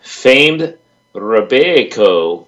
[0.00, 0.76] famed
[1.14, 2.46] rebetiko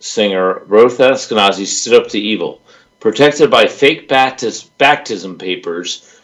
[0.00, 2.60] singer Roth Eskenazi stood up to evil.
[2.98, 6.20] Protected by fake baptis- baptism papers,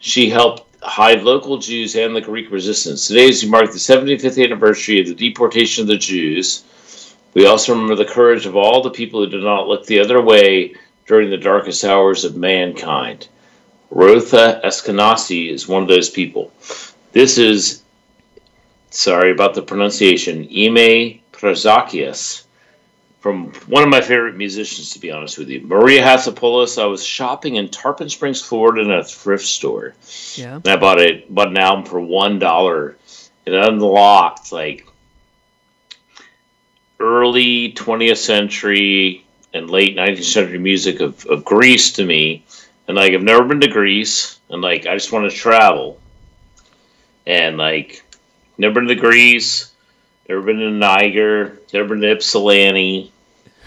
[0.00, 3.06] she helped hide local Jews and the Greek resistance.
[3.06, 6.64] Today, as we mark the 75th anniversary of the deportation of the Jews,
[7.32, 10.20] we also remember the courage of all the people who did not look the other
[10.20, 10.74] way
[11.06, 13.28] during the darkest hours of mankind.
[13.94, 16.52] Rotha Eskenazi is one of those people.
[17.12, 17.82] This is,
[18.90, 22.42] sorry about the pronunciation, Ime Prazakias,
[23.20, 25.60] from one of my favorite musicians, to be honest with you.
[25.64, 26.82] Maria Hatsopoulos.
[26.82, 29.94] I was shopping in Tarpon Springs, Florida, in a thrift store.
[30.34, 30.56] Yeah.
[30.56, 32.96] And I bought a bought an album for one dollar.
[33.46, 34.86] It unlocked like
[36.98, 39.24] early 20th century
[39.54, 42.44] and late 19th century music of, of Greece to me.
[42.86, 46.00] And like I've never been to Greece, and like I just want to travel.
[47.26, 48.04] And like
[48.58, 49.72] never been to Greece,
[50.28, 53.10] never been to Niger, never been to Ypsilanti,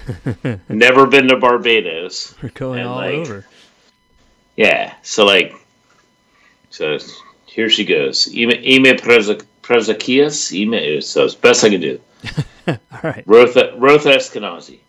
[0.69, 2.35] never been to Barbados.
[2.41, 3.45] We're going And, all like, over.
[4.55, 4.93] Yeah.
[5.01, 5.53] So like,
[6.69, 6.99] so
[7.45, 8.27] here she goes.
[8.27, 10.51] Ime Ime Preza- Prezakias.
[10.53, 11.01] Ime.
[11.01, 11.99] So as best I can do.
[12.67, 13.23] All right.
[13.25, 14.79] Rotha Rotha Eskenazi.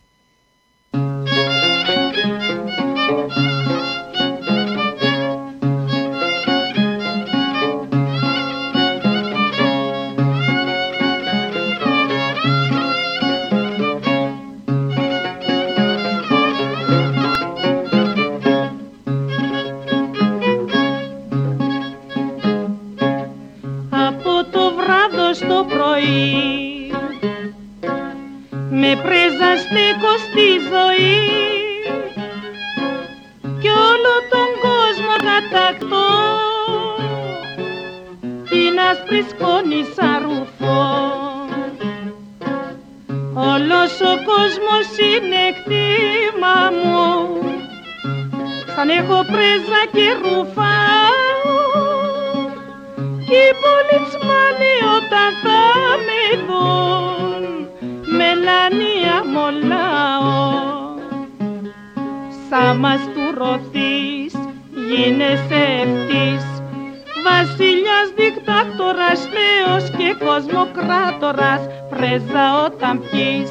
[70.39, 71.61] Κοσμοκράτορας
[71.91, 73.51] Πρέζα όταν πιείς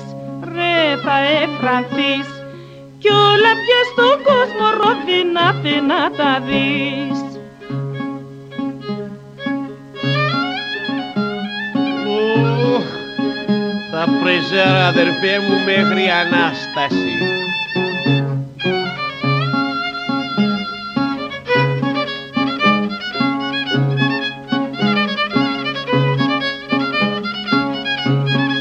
[0.54, 2.28] ρε θα εφρανθείς
[3.00, 5.48] Κι όλα πια στον κόσμο ρόδινα
[5.88, 7.20] να τα δεις.
[12.08, 12.82] Ου,
[13.92, 17.37] Θα πρεζέρα αδερφέ μου μέχρι Ανάσταση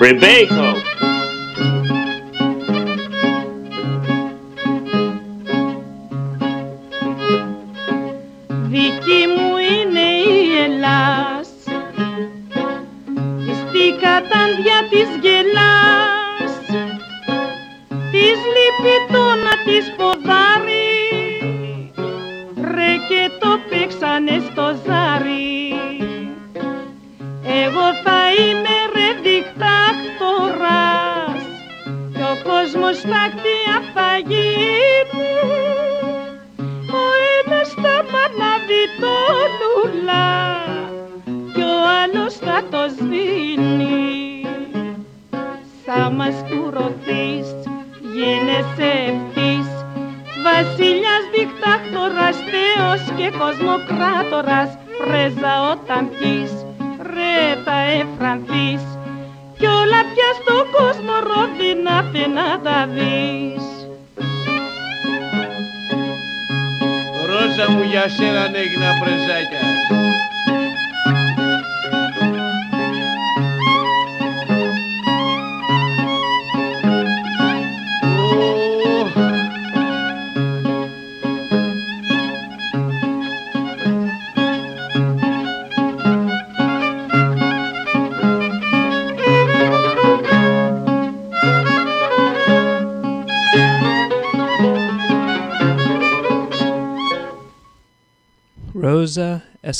[0.06, 0.85] Rebecca.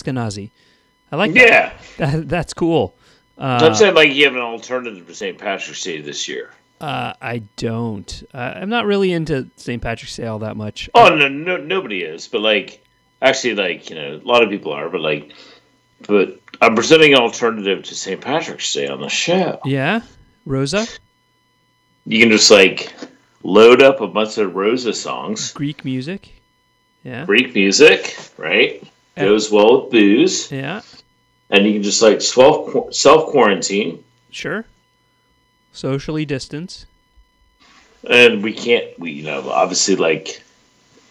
[0.07, 0.51] Rosa Eskenazi.
[1.13, 1.41] I like that.
[1.41, 1.73] Yeah.
[2.11, 2.29] that.
[2.29, 2.95] That's cool.
[3.39, 5.39] Uh, I'm saying like you have an alternative to St.
[5.39, 6.51] Patrick's Day this year.
[6.81, 8.23] uh, I don't.
[8.33, 9.83] Uh, I'm not really into St.
[9.83, 10.89] Patrick's Day all that much.
[10.95, 12.29] Oh no, no, nobody is.
[12.29, 12.85] But like,
[13.21, 14.89] actually, like you know, a lot of people are.
[14.89, 15.33] But like,
[16.07, 18.21] but I'm presenting an alternative to St.
[18.21, 19.61] Patrick's Day on the show.
[19.65, 20.01] Yeah,
[20.47, 20.87] Rosa,
[22.07, 22.93] You can just like
[23.43, 26.31] load up a bunch of Rosa songs, Greek music.
[27.05, 28.83] Yeah, Greek music, right?
[29.17, 30.83] Goes well with booze, yeah,
[31.51, 34.03] and you can just like self self quarantine.
[34.31, 34.65] sure.
[35.73, 36.87] Socially distance.
[38.09, 40.43] And we can't, we you know, obviously like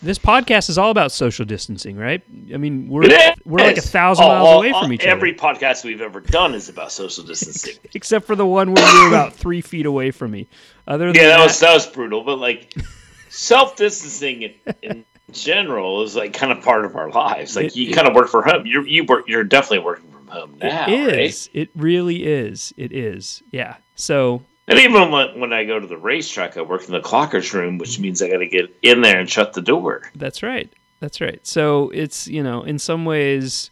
[0.01, 2.23] This podcast is all about social distancing, right?
[2.51, 3.07] I mean, we're
[3.45, 6.19] we're like a thousand miles oh, away from each Every other, Every podcast we've ever
[6.19, 7.75] done is about social distancing.
[7.93, 10.47] except for the one where you're about three feet away from me.
[10.87, 12.23] Other than yeah, that that, was that was brutal.
[12.23, 12.73] But like
[13.29, 17.55] self distancing in, in general is like kind of part of our lives.
[17.55, 18.65] Like It- you it- kind of work from home.
[18.65, 19.25] You're you work.
[19.27, 21.19] You're definitely working from home now, it right?
[21.21, 21.49] is.
[21.53, 22.73] It really is.
[22.77, 23.41] It is.
[23.51, 23.75] Yeah.
[23.95, 27.53] So And even when, when I go to the racetrack, I work in the clockers
[27.53, 28.01] room, which mm-hmm.
[28.03, 30.09] means I got to get in there and shut the door.
[30.15, 30.71] that's right.
[30.99, 31.39] That's right.
[31.45, 33.69] So it's you know in some ways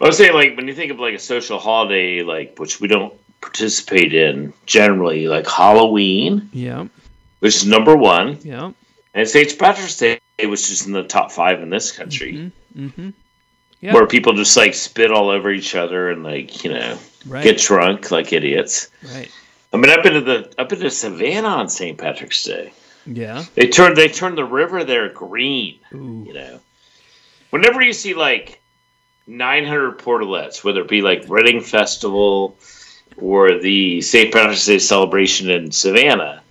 [0.00, 2.88] I was saying, like, when you think of like a social holiday, like which we
[2.88, 6.86] don't participate in generally, like Halloween, yeah
[7.40, 8.70] which is number one, yeah
[9.14, 9.58] and St.
[9.58, 13.10] Patrick's Day, which just in the top five in this country, mm-hmm.
[13.80, 13.94] Yeah.
[13.94, 17.58] where people just like spit all over each other and like you know right get
[17.58, 18.88] drunk like idiots.
[19.12, 19.30] right
[19.72, 21.96] I mean, I've been to the I've been to Savannah on St.
[21.96, 22.72] Patrick's Day.
[23.06, 25.78] yeah They turned they turned the river there green.
[25.94, 26.24] Ooh.
[26.26, 26.60] You know,
[27.50, 28.60] whenever you see like
[29.26, 32.56] 900 portalettes, whether it be like Reading Festival
[33.16, 34.32] or the St.
[34.32, 36.42] Patrick's Day celebration in Savannah,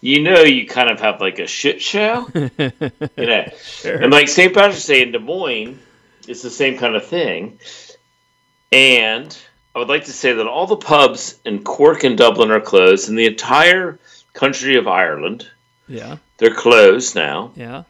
[0.00, 2.28] you know you kind of have like a shit show.
[2.34, 2.50] you
[3.16, 3.48] know,
[3.84, 4.54] and like St.
[4.54, 5.78] Patrick's Day in Des Moines,
[6.26, 7.58] it's the same kind of thing.
[8.72, 9.36] And
[9.74, 13.08] I would like to say that all the pubs in Cork and Dublin are closed,
[13.08, 13.98] and the entire
[14.32, 15.50] country of Ireland
[15.88, 17.50] yeah they're closed now.
[17.56, 17.82] yeah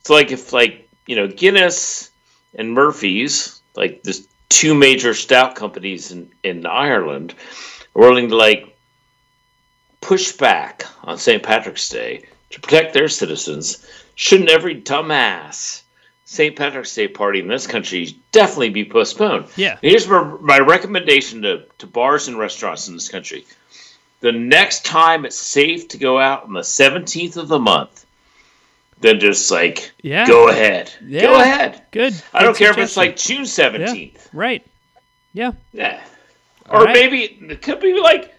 [0.00, 2.10] It's like if like you know Guinness
[2.54, 7.34] and Murphy's, like the two major stout companies in in Ireland,
[7.94, 8.73] are willing to like
[10.04, 11.42] push back on St.
[11.42, 13.86] Patrick's Day to protect their citizens.
[14.14, 15.82] Shouldn't every dumbass
[16.24, 16.54] St.
[16.56, 19.46] Patrick's Day party in this country definitely be postponed?
[19.56, 23.44] yeah Here's my, my recommendation to, to bars and restaurants in this country.
[24.20, 28.06] The next time it's safe to go out on the 17th of the month,
[29.00, 30.92] then just like yeah go ahead.
[31.04, 31.22] Yeah.
[31.22, 31.82] Go ahead.
[31.90, 34.28] good I don't Good care if it's like June 17th.
[34.32, 34.64] right
[35.32, 36.00] yeah Yeah.
[36.70, 36.94] All Or right.
[36.94, 38.33] maybe it could be like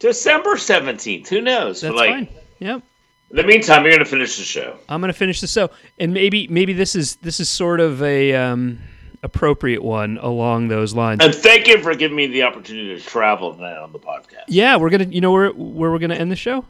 [0.00, 1.28] December 17th.
[1.28, 1.82] Who knows?
[1.82, 2.28] that's like fine
[2.58, 2.82] yep
[3.30, 4.76] in the meantime, you're going to finish the show.
[4.88, 5.70] I'm gonna finish the show,
[6.00, 8.80] and maybe maybe this is this is sort of a um
[9.22, 13.54] appropriate one along those lines And thank you for giving me the opportunity to travel
[13.54, 14.46] now on the podcast.
[14.48, 16.64] yeah we're gonna you know where where we're gonna end the show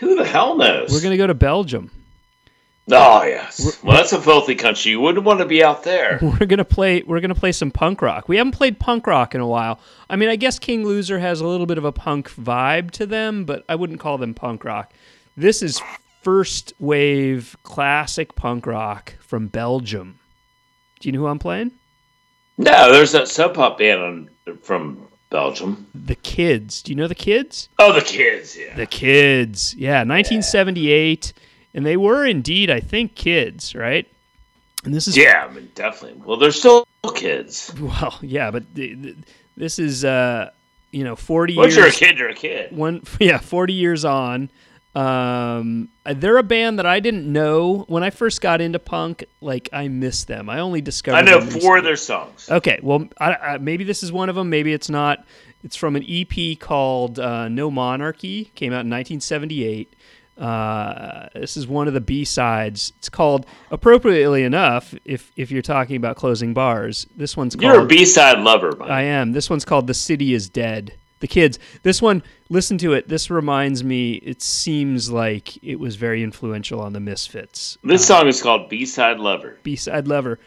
[0.00, 0.90] Who the hell knows?
[0.92, 1.90] we're gonna go to Belgium
[2.90, 3.80] Oh yes.
[3.82, 4.90] Well, that's a filthy country.
[4.90, 6.18] You wouldn't want to be out there.
[6.22, 7.02] We're gonna play.
[7.02, 8.28] We're gonna play some punk rock.
[8.28, 9.78] We haven't played punk rock in a while.
[10.10, 13.06] I mean, I guess King Loser has a little bit of a punk vibe to
[13.06, 14.92] them, but I wouldn't call them punk rock.
[15.36, 15.80] This is
[16.22, 20.18] first wave classic punk rock from Belgium.
[21.00, 21.72] Do you know who I'm playing?
[22.58, 24.00] No, there's that sub pop band
[24.46, 25.88] on, from Belgium.
[25.94, 26.82] The Kids.
[26.82, 27.68] Do you know the Kids?
[27.78, 28.56] Oh, the kids.
[28.56, 28.76] Yeah.
[28.76, 29.74] The Kids.
[29.74, 31.32] Yeah, 1978,
[31.74, 34.06] and they were indeed, I think, kids, right?
[34.84, 36.20] And this is Yeah, I mean, definitely.
[36.24, 37.72] Well, they're still kids.
[37.80, 39.16] well, yeah, but th- th-
[39.56, 40.50] this is uh,
[40.90, 41.76] you know, 40 Once years.
[41.76, 42.76] you're a kid, you're a kid.
[42.76, 44.50] one yeah 40 years on
[44.94, 49.70] um they're a band that i didn't know when i first got into punk like
[49.72, 52.46] i missed them i only discovered I know four of their songs.
[52.50, 55.24] okay well I, I, maybe this is one of them maybe it's not
[55.64, 59.94] it's from an ep called uh, no monarchy came out in 1978
[60.38, 65.96] uh, this is one of the b-sides it's called appropriately enough if if you're talking
[65.96, 68.90] about closing bars this one's called You're a B-side lover, Mike.
[68.90, 69.32] I am.
[69.32, 70.94] This one's called The City is Dead.
[71.20, 71.58] The kids.
[71.82, 73.08] This one, listen to it.
[73.08, 77.78] This reminds me, it seems like it was very influential on the Misfits.
[77.84, 79.58] This song is called B-side lover.
[79.62, 80.40] B side lover.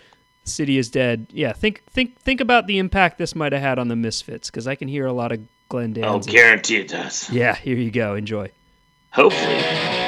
[0.44, 1.28] City is Dead.
[1.32, 4.68] Yeah, think think think about the impact this might have had on the Misfits, because
[4.68, 6.06] I can hear a lot of Glenn Danzig.
[6.10, 7.30] I'll guarantee it does.
[7.30, 8.16] yeah, here you go.
[8.16, 8.52] Enjoy.
[9.16, 10.05] Hopefully.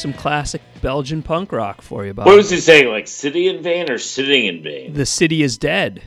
[0.00, 2.26] Some classic Belgian punk rock for you, Bob.
[2.26, 2.88] What was he saying?
[2.88, 4.94] Like city in vain or sitting in vain?
[4.94, 6.02] the City is Dead.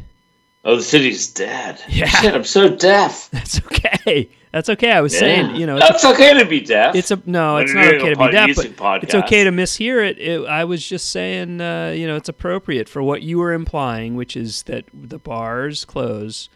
[0.66, 1.82] Oh, the city's dead.
[1.90, 2.06] Yeah.
[2.06, 3.30] Shit, I'm so deaf.
[3.32, 4.30] That's okay.
[4.54, 4.92] That's okay.
[4.92, 6.96] I was saying, you know, it's That's okay to be deaf.
[6.96, 7.56] It's a no.
[7.56, 10.20] When It's not okay to be deaf, but it's okay to mishear it.
[10.20, 10.48] it.
[10.48, 14.38] I was just saying, uh, you know, it's appropriate for what you were implying, which
[14.38, 16.48] is that the bars close.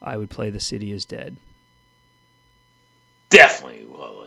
[0.00, 1.36] I would play "The City Is Dead."
[3.30, 3.86] definitely.
[3.88, 4.19] Well,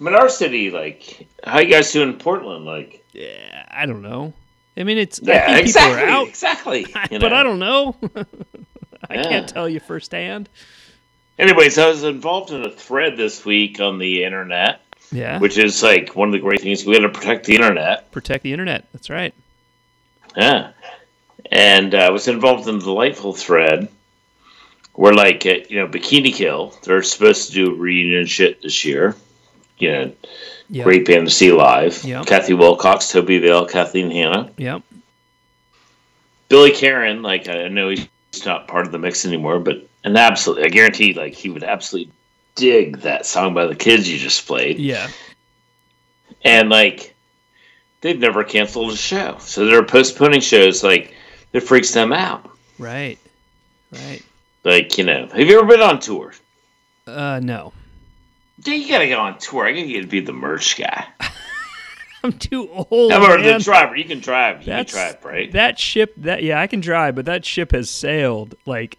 [0.00, 0.70] like you know, I mean, our city.
[0.70, 2.64] Like, how you guys doing in Portland?
[2.64, 4.32] Like, Yeah, I don't know.
[4.76, 6.80] I mean, it's yeah, exactly, people are out, exactly.
[7.10, 7.34] you but know.
[7.36, 7.96] I don't know.
[9.10, 9.22] I Yeah.
[9.24, 10.48] can't tell you firsthand.
[11.38, 14.80] Anyways, I was involved in a thread this week on the internet,
[15.10, 16.84] Yeah, which is like one of the great things.
[16.84, 18.10] We got to protect the internet.
[18.12, 18.86] protect the internet.
[18.92, 19.34] That's right.
[20.36, 20.72] Yeah.
[21.50, 23.88] And uh, I was involved in a delightful thread
[24.94, 29.16] where, like, you know, Bikini Kill, they're supposed to do reunion shit this year.
[29.80, 30.12] You know,
[30.68, 30.84] Yeah.
[30.84, 32.04] great band to see live.
[32.04, 32.22] Yeah.
[32.22, 34.50] Kathi Wilcox, Tobi Vail, Kathleen Hanna.
[34.56, 34.82] Yep.
[36.48, 38.06] Billy Karren, like, I know he's
[38.44, 42.12] not part of the mix anymore, but an absolute, I guarantee, like, he would absolutely
[42.56, 44.78] dig that song by the kids you just played.
[44.78, 45.08] Yeah.
[46.44, 47.14] and like
[48.00, 51.14] they've never canceled a show so they're postponing shows like
[51.52, 53.18] it freaks them out Right.
[53.92, 54.22] Right.
[54.64, 56.32] like you know have you ever been on tour
[57.06, 57.72] Uh, no.
[58.64, 61.06] Yeah you gotta go on tour i gotta get to be the merch guy
[62.22, 63.12] I'm too old.
[63.12, 63.58] i'm man.
[63.58, 66.12] the driver you can drive you That's can drive right that ship.
[66.18, 68.56] That yeah, I can drive, but that ship has sailed.
[68.66, 68.98] Like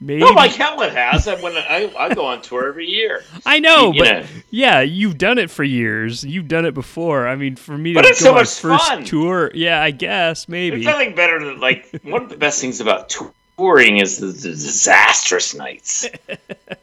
[0.00, 0.20] maybe.
[0.22, 1.28] No, Mike Howlett has.
[1.28, 3.24] I when I, I go on tour every year.
[3.46, 4.26] I know, you but know.
[4.50, 6.24] yeah, you've done it for years.
[6.24, 7.28] You've done it before.
[7.28, 9.04] I mean, for me to But it's go so much first fun.
[9.04, 10.76] tour, yeah, I guess maybe.
[10.82, 13.10] There's nothing better than like one of the best things about
[13.62, 16.06] touring is the, the disastrous nights.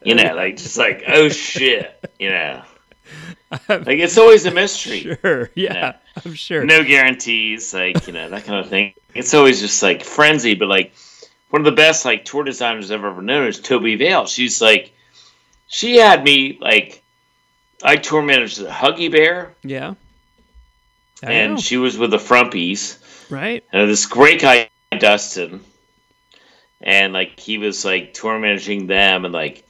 [0.02, 2.64] You know, like just like oh shit, you know.
[3.68, 5.02] Like it's always a mystery.
[5.02, 5.94] Sure, yeah, Yeah.
[6.26, 6.64] I'm sure.
[6.64, 8.94] No guarantees, like you know that kind of thing.
[9.14, 10.94] It's always just like frenzy, but like
[11.50, 14.26] one of the best like tour designers I've ever known is Tobi Vail.
[14.26, 14.94] She's like,
[15.68, 17.04] she had me like,
[17.84, 19.96] I tour managed the Huggy Bear, Yeah,
[21.24, 22.98] I and know, she was with the Frumpies.
[23.30, 23.64] right?
[23.74, 25.60] And this great guy Dustin,
[26.82, 29.66] and like he was like tour managing them, and like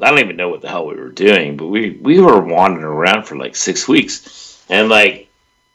[0.00, 2.84] I don't even know what the hell we were doing, but we we were wandering
[2.84, 5.28] around for like six weeks, and like,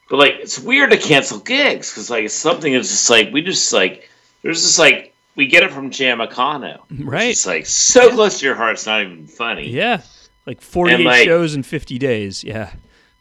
[0.10, 3.42] but like it's weird to cancel gigs because like it's something that's just like we
[3.42, 4.10] just like
[4.42, 7.30] there's just like we get it from Jamaica, Right.
[7.32, 9.70] It's like so close to your heart, it's not even funny.
[9.70, 10.02] Yeah,
[10.46, 12.44] like 48 like- shows in 50 days.
[12.44, 12.72] Yeah,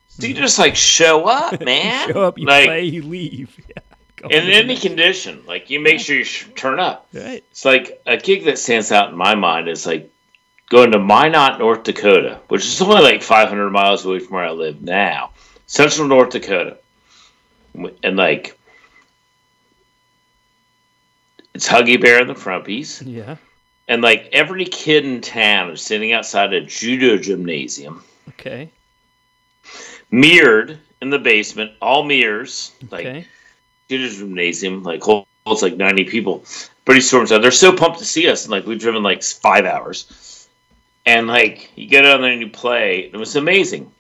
[0.09, 2.13] So you just like show up, man.
[2.13, 3.57] show up, you like, play, you leave.
[3.69, 3.82] Yeah,
[4.31, 5.43] in any condition.
[5.47, 7.09] Like you make sure you turn up.
[7.13, 7.45] right.
[7.51, 10.11] It's like a gig that stands out in my mind is like
[10.71, 14.51] going to Minot, North Dakota, which is only like 500 miles away from where I
[14.53, 15.31] live now,
[15.67, 16.79] central North Dakota.
[18.03, 18.59] And like,
[21.55, 23.03] it's Huggy Bear and the Frumpies.
[23.05, 23.37] Yeah.
[23.89, 28.71] And like every kid in town is sitting outside a judo gymnasium, Okay.
[30.11, 33.27] mirrored in the basement, all mirrors, like Okay.
[33.89, 36.45] Judo gymnasium, like holds like 90 people.
[36.85, 37.43] Pretty storms out.
[37.43, 40.49] They're so pumped to see us, and like we've driven like five hours,
[41.07, 43.11] and like you get down there and you play.
[43.13, 43.93] It was amazing.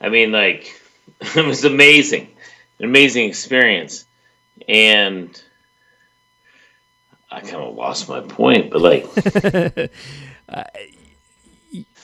[0.00, 0.80] I mean, like
[1.20, 2.28] it was amazing,
[2.80, 4.04] an amazing experience,
[4.68, 5.40] and
[7.30, 9.06] I kind of lost my point, but like
[10.48, 10.64] uh,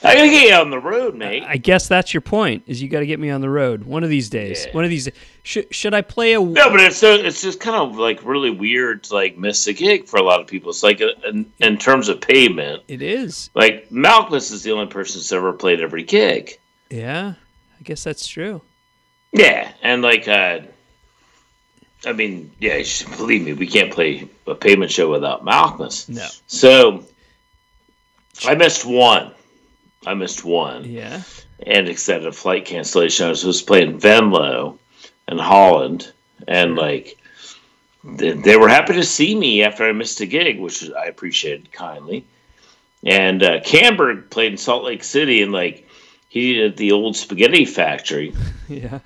[0.01, 1.43] I gotta get you on the road, mate.
[1.45, 2.63] I guess that's your point.
[2.67, 4.65] Is you got to get me on the road one of these days.
[4.65, 4.71] Yeah.
[4.73, 5.09] One of these.
[5.43, 6.39] Should should I play a?
[6.39, 9.73] No, but it's so it's just kind of like really weird to like miss a
[9.73, 10.69] gig for a lot of people.
[10.69, 13.49] It's like uh in, in terms of Pavement, It is.
[13.55, 16.57] like Malkmus is the only person that's ever played every gig.
[16.89, 17.33] Yeah.
[17.79, 18.61] I guess that's true.
[19.33, 20.61] Yeah, and like uh,
[22.05, 22.81] I mean, yeah,
[23.17, 26.07] believe me, we can't play a Pavement show without Malkmus.
[26.09, 26.27] No.
[26.47, 27.03] So
[28.45, 29.31] I missed one.
[30.05, 30.85] I missed one.
[30.85, 31.21] Yeah.
[31.65, 33.25] and extended a flight cancellation.
[33.25, 34.77] I was supposed to play in Venlo
[35.27, 36.11] and Holland,
[36.47, 37.17] and like
[38.03, 41.71] they, they were happy to see me after I missed a gig, which I appreciated
[41.71, 42.25] kindly.
[43.05, 45.87] And uh, Kannberg played in Salt Lake City, and like
[46.29, 48.33] he did at the old spaghetti factory
[48.69, 48.99] Yeah.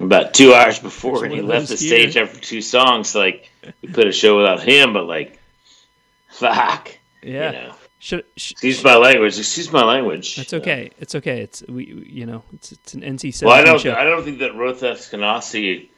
[0.00, 3.14] about two hours before, and he left the those stage after two songs.
[3.14, 3.48] Like
[3.82, 5.38] we put a show without him, but like
[6.30, 7.50] fuck, Yeah.
[7.52, 7.74] you know.
[8.02, 9.38] Should, sh- Excuse my language.
[9.38, 10.36] Excuse my language.
[10.36, 10.90] That's okay.
[10.98, 11.42] It's okay.
[11.42, 13.78] It's we, you know, it's it's an NC Well, I don't.
[13.80, 13.92] show.
[13.94, 15.88] I don't think that Ruth Eskenazi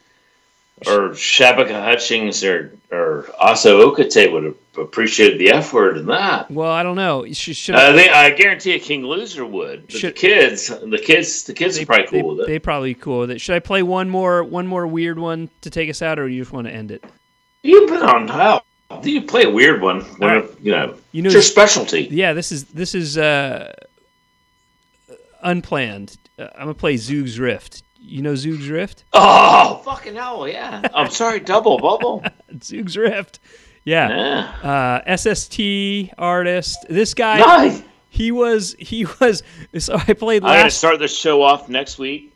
[0.86, 6.50] or Shabaka Hutchings or or Hasso Akotey would have appreciated the F word in that.
[6.50, 7.24] well, I don't know.
[7.32, 9.86] Should, should Uh, they, I guarantee a King Loser would.
[9.86, 12.46] But Should- the kids, the kids, the kids they, are probably they, cool with it.
[12.48, 13.40] they probably cool with it.
[13.40, 16.40] Should I play one more one more weird one to take us out, or you
[16.40, 17.04] just want to end it?
[17.62, 18.64] You've been on hell.
[19.02, 20.00] You play a weird one.
[20.18, 20.50] When, right.
[20.60, 22.08] You know, You know, it's your specialty.
[22.10, 22.32] yeah.
[22.32, 23.72] This is this is uh,
[25.42, 26.16] unplanned.
[26.38, 27.82] Uh, I'm gonna play Zoogz Rift.
[27.98, 29.04] You know Zoogz Rift?
[29.12, 30.82] Oh, fucking hell, yeah.
[30.94, 32.24] I'm sorry, double bubble.
[32.54, 33.38] Zoogz Rift.
[33.84, 34.08] Yeah.
[34.62, 35.02] Yeah.
[35.06, 35.60] Uh, SST
[36.18, 36.86] artist.
[36.88, 37.38] This guy.
[37.38, 37.82] Nice.
[38.10, 39.42] He was he was.
[39.78, 42.31] So I played I'm gonna start the show off next week,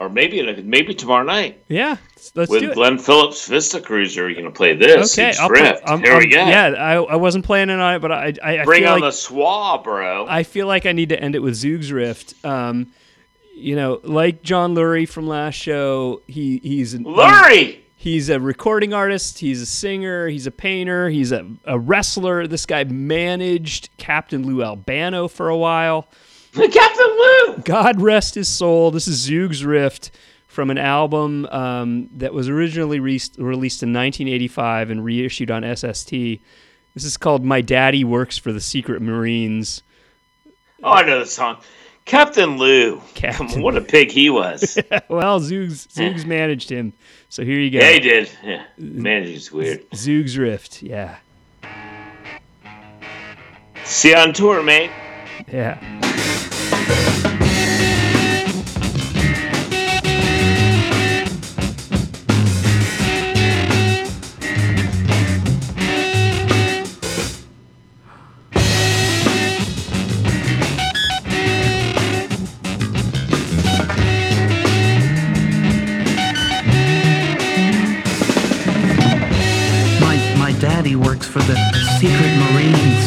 [0.00, 1.62] or maybe maybe tomorrow night.
[1.68, 1.98] Yeah.
[2.34, 2.74] Let's with do it.
[2.74, 4.28] Glenn Phillips Vista Cruiser.
[4.28, 5.16] You're gonna play this.
[5.16, 5.78] Okay, I'll play.
[5.84, 6.38] I'm, Here we go.
[6.38, 9.16] Yeah, I, I wasn't planning on it, but I I, I Bring on like the
[9.16, 10.26] swab, bro.
[10.28, 12.34] I feel like I need to end it with Zoogz Rift.
[12.44, 12.92] Um,
[13.54, 17.78] you know, like John Lurie from last show, he he's Lurie.
[17.94, 19.40] He's a recording artist.
[19.40, 20.26] He's a singer.
[20.28, 21.10] He's a painter.
[21.10, 22.46] He's a, a wrestler.
[22.46, 26.08] This guy managed Captain Lou Albano for a while.
[26.54, 27.58] Captain Lou.
[27.64, 28.90] God rest his soul.
[28.90, 30.10] This is Zoogz Rift
[30.48, 36.10] from an album um, that was originally re- released in 1985 and reissued on SST.
[36.10, 39.82] This is called My Daddy Works for the Secret Marines.
[40.82, 41.58] Oh, I know the song.
[42.04, 43.00] Captain Lou.
[43.14, 44.76] Captain Come what a pig he was.
[45.08, 46.92] well, Zoog's, Zoog's managed him.
[47.28, 47.78] So here you go.
[47.78, 48.30] yeah, he did.
[48.42, 48.64] Yeah.
[48.76, 49.88] Man, he's weird.
[49.90, 50.82] Zoogz Rift.
[50.82, 51.18] Yeah.
[53.84, 54.90] See you on tour, mate.
[55.52, 55.78] Yeah.
[81.30, 81.54] For the
[82.00, 83.06] secret Marines.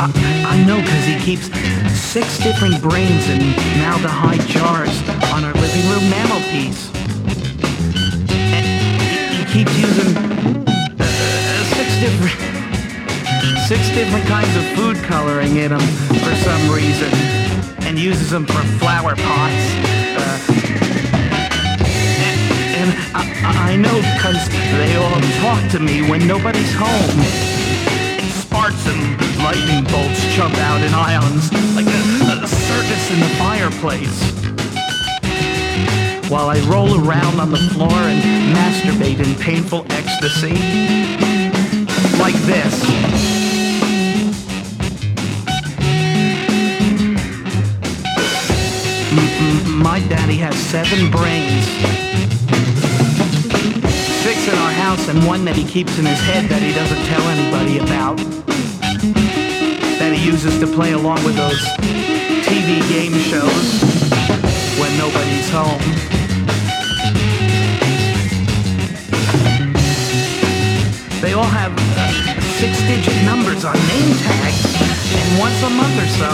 [0.00, 0.08] I,
[0.48, 1.52] I know because he keeps
[1.92, 3.40] six different brains in
[3.76, 4.96] maldehyde jars
[5.34, 6.88] on our living room mantelpiece.
[8.56, 8.64] And
[9.36, 12.40] he, keeps using uh, six different
[13.68, 15.80] six different kinds of food coloring in them
[16.24, 17.12] for some reason,
[17.84, 19.74] and uses them for flower pots.
[20.16, 20.71] Uh,
[23.14, 27.20] I, I know because they all talk to me when nobody's home.
[28.30, 29.00] Sparks and
[29.42, 34.18] lightning bolts jump out in ions like a, a circus in the fireplace.
[36.30, 38.22] While I roll around on the floor and
[38.54, 40.54] masturbate in painful ecstasy.
[42.18, 42.72] Like this.
[49.82, 51.66] My daddy has seven brains.
[54.22, 57.04] Six in our house and one that he keeps in his head that he doesn't
[57.06, 58.16] tell anybody about.
[59.98, 61.60] That he uses to play along with those
[62.46, 63.82] TV game shows
[64.78, 65.82] when nobody's home.
[71.22, 74.62] They all have uh, six-digit numbers on name tags,
[75.14, 76.32] and once a month or so,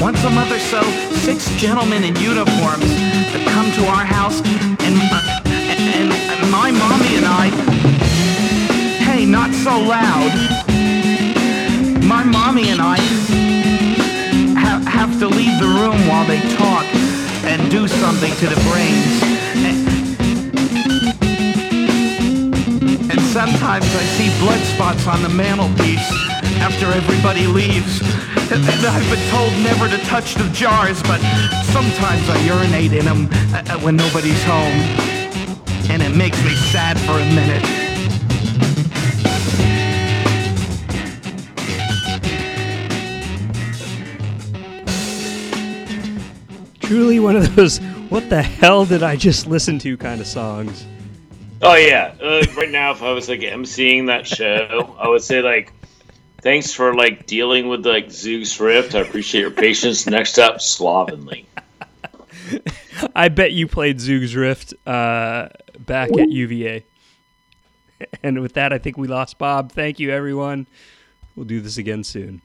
[0.00, 0.82] once a month or so,
[1.24, 2.84] six gentlemen in uniforms
[3.32, 4.40] that come to our house
[4.86, 5.42] and, uh,
[5.98, 7.48] and, and my mommy and I,
[9.02, 10.32] hey, not so loud.
[12.04, 12.96] My mommy and I
[14.54, 16.84] ha- have to leave the room while they talk
[17.50, 19.14] and do something to the brains.
[19.66, 19.78] And,
[23.10, 26.08] and sometimes I see blood spots on the mantelpiece
[26.62, 28.35] after everybody leaves.
[28.48, 31.20] And and I've been told never to touch the jars, but
[31.64, 34.72] sometimes I urinate in them uh, when nobody's home.
[35.90, 37.64] And it makes me sad for a minute.
[46.82, 47.78] Truly one of those
[48.10, 50.86] what the hell did I just listen to kind of songs.
[51.62, 52.14] Oh yeah.
[52.22, 55.72] Uh, right now, if I was like emceeing that show, I would say like,
[56.46, 58.94] thanks for like dealing with like Zoogz Rift.
[58.94, 60.06] I appreciate your patience.
[60.06, 61.44] Next up, Slovenly.
[63.16, 65.48] I bet you played Zoogz Rift uh,
[65.80, 66.84] back at UVA.
[68.22, 69.72] And with that, I think we lost Bob.
[69.72, 70.66] Thank you, everyone.
[71.34, 72.42] We'll do this again soon.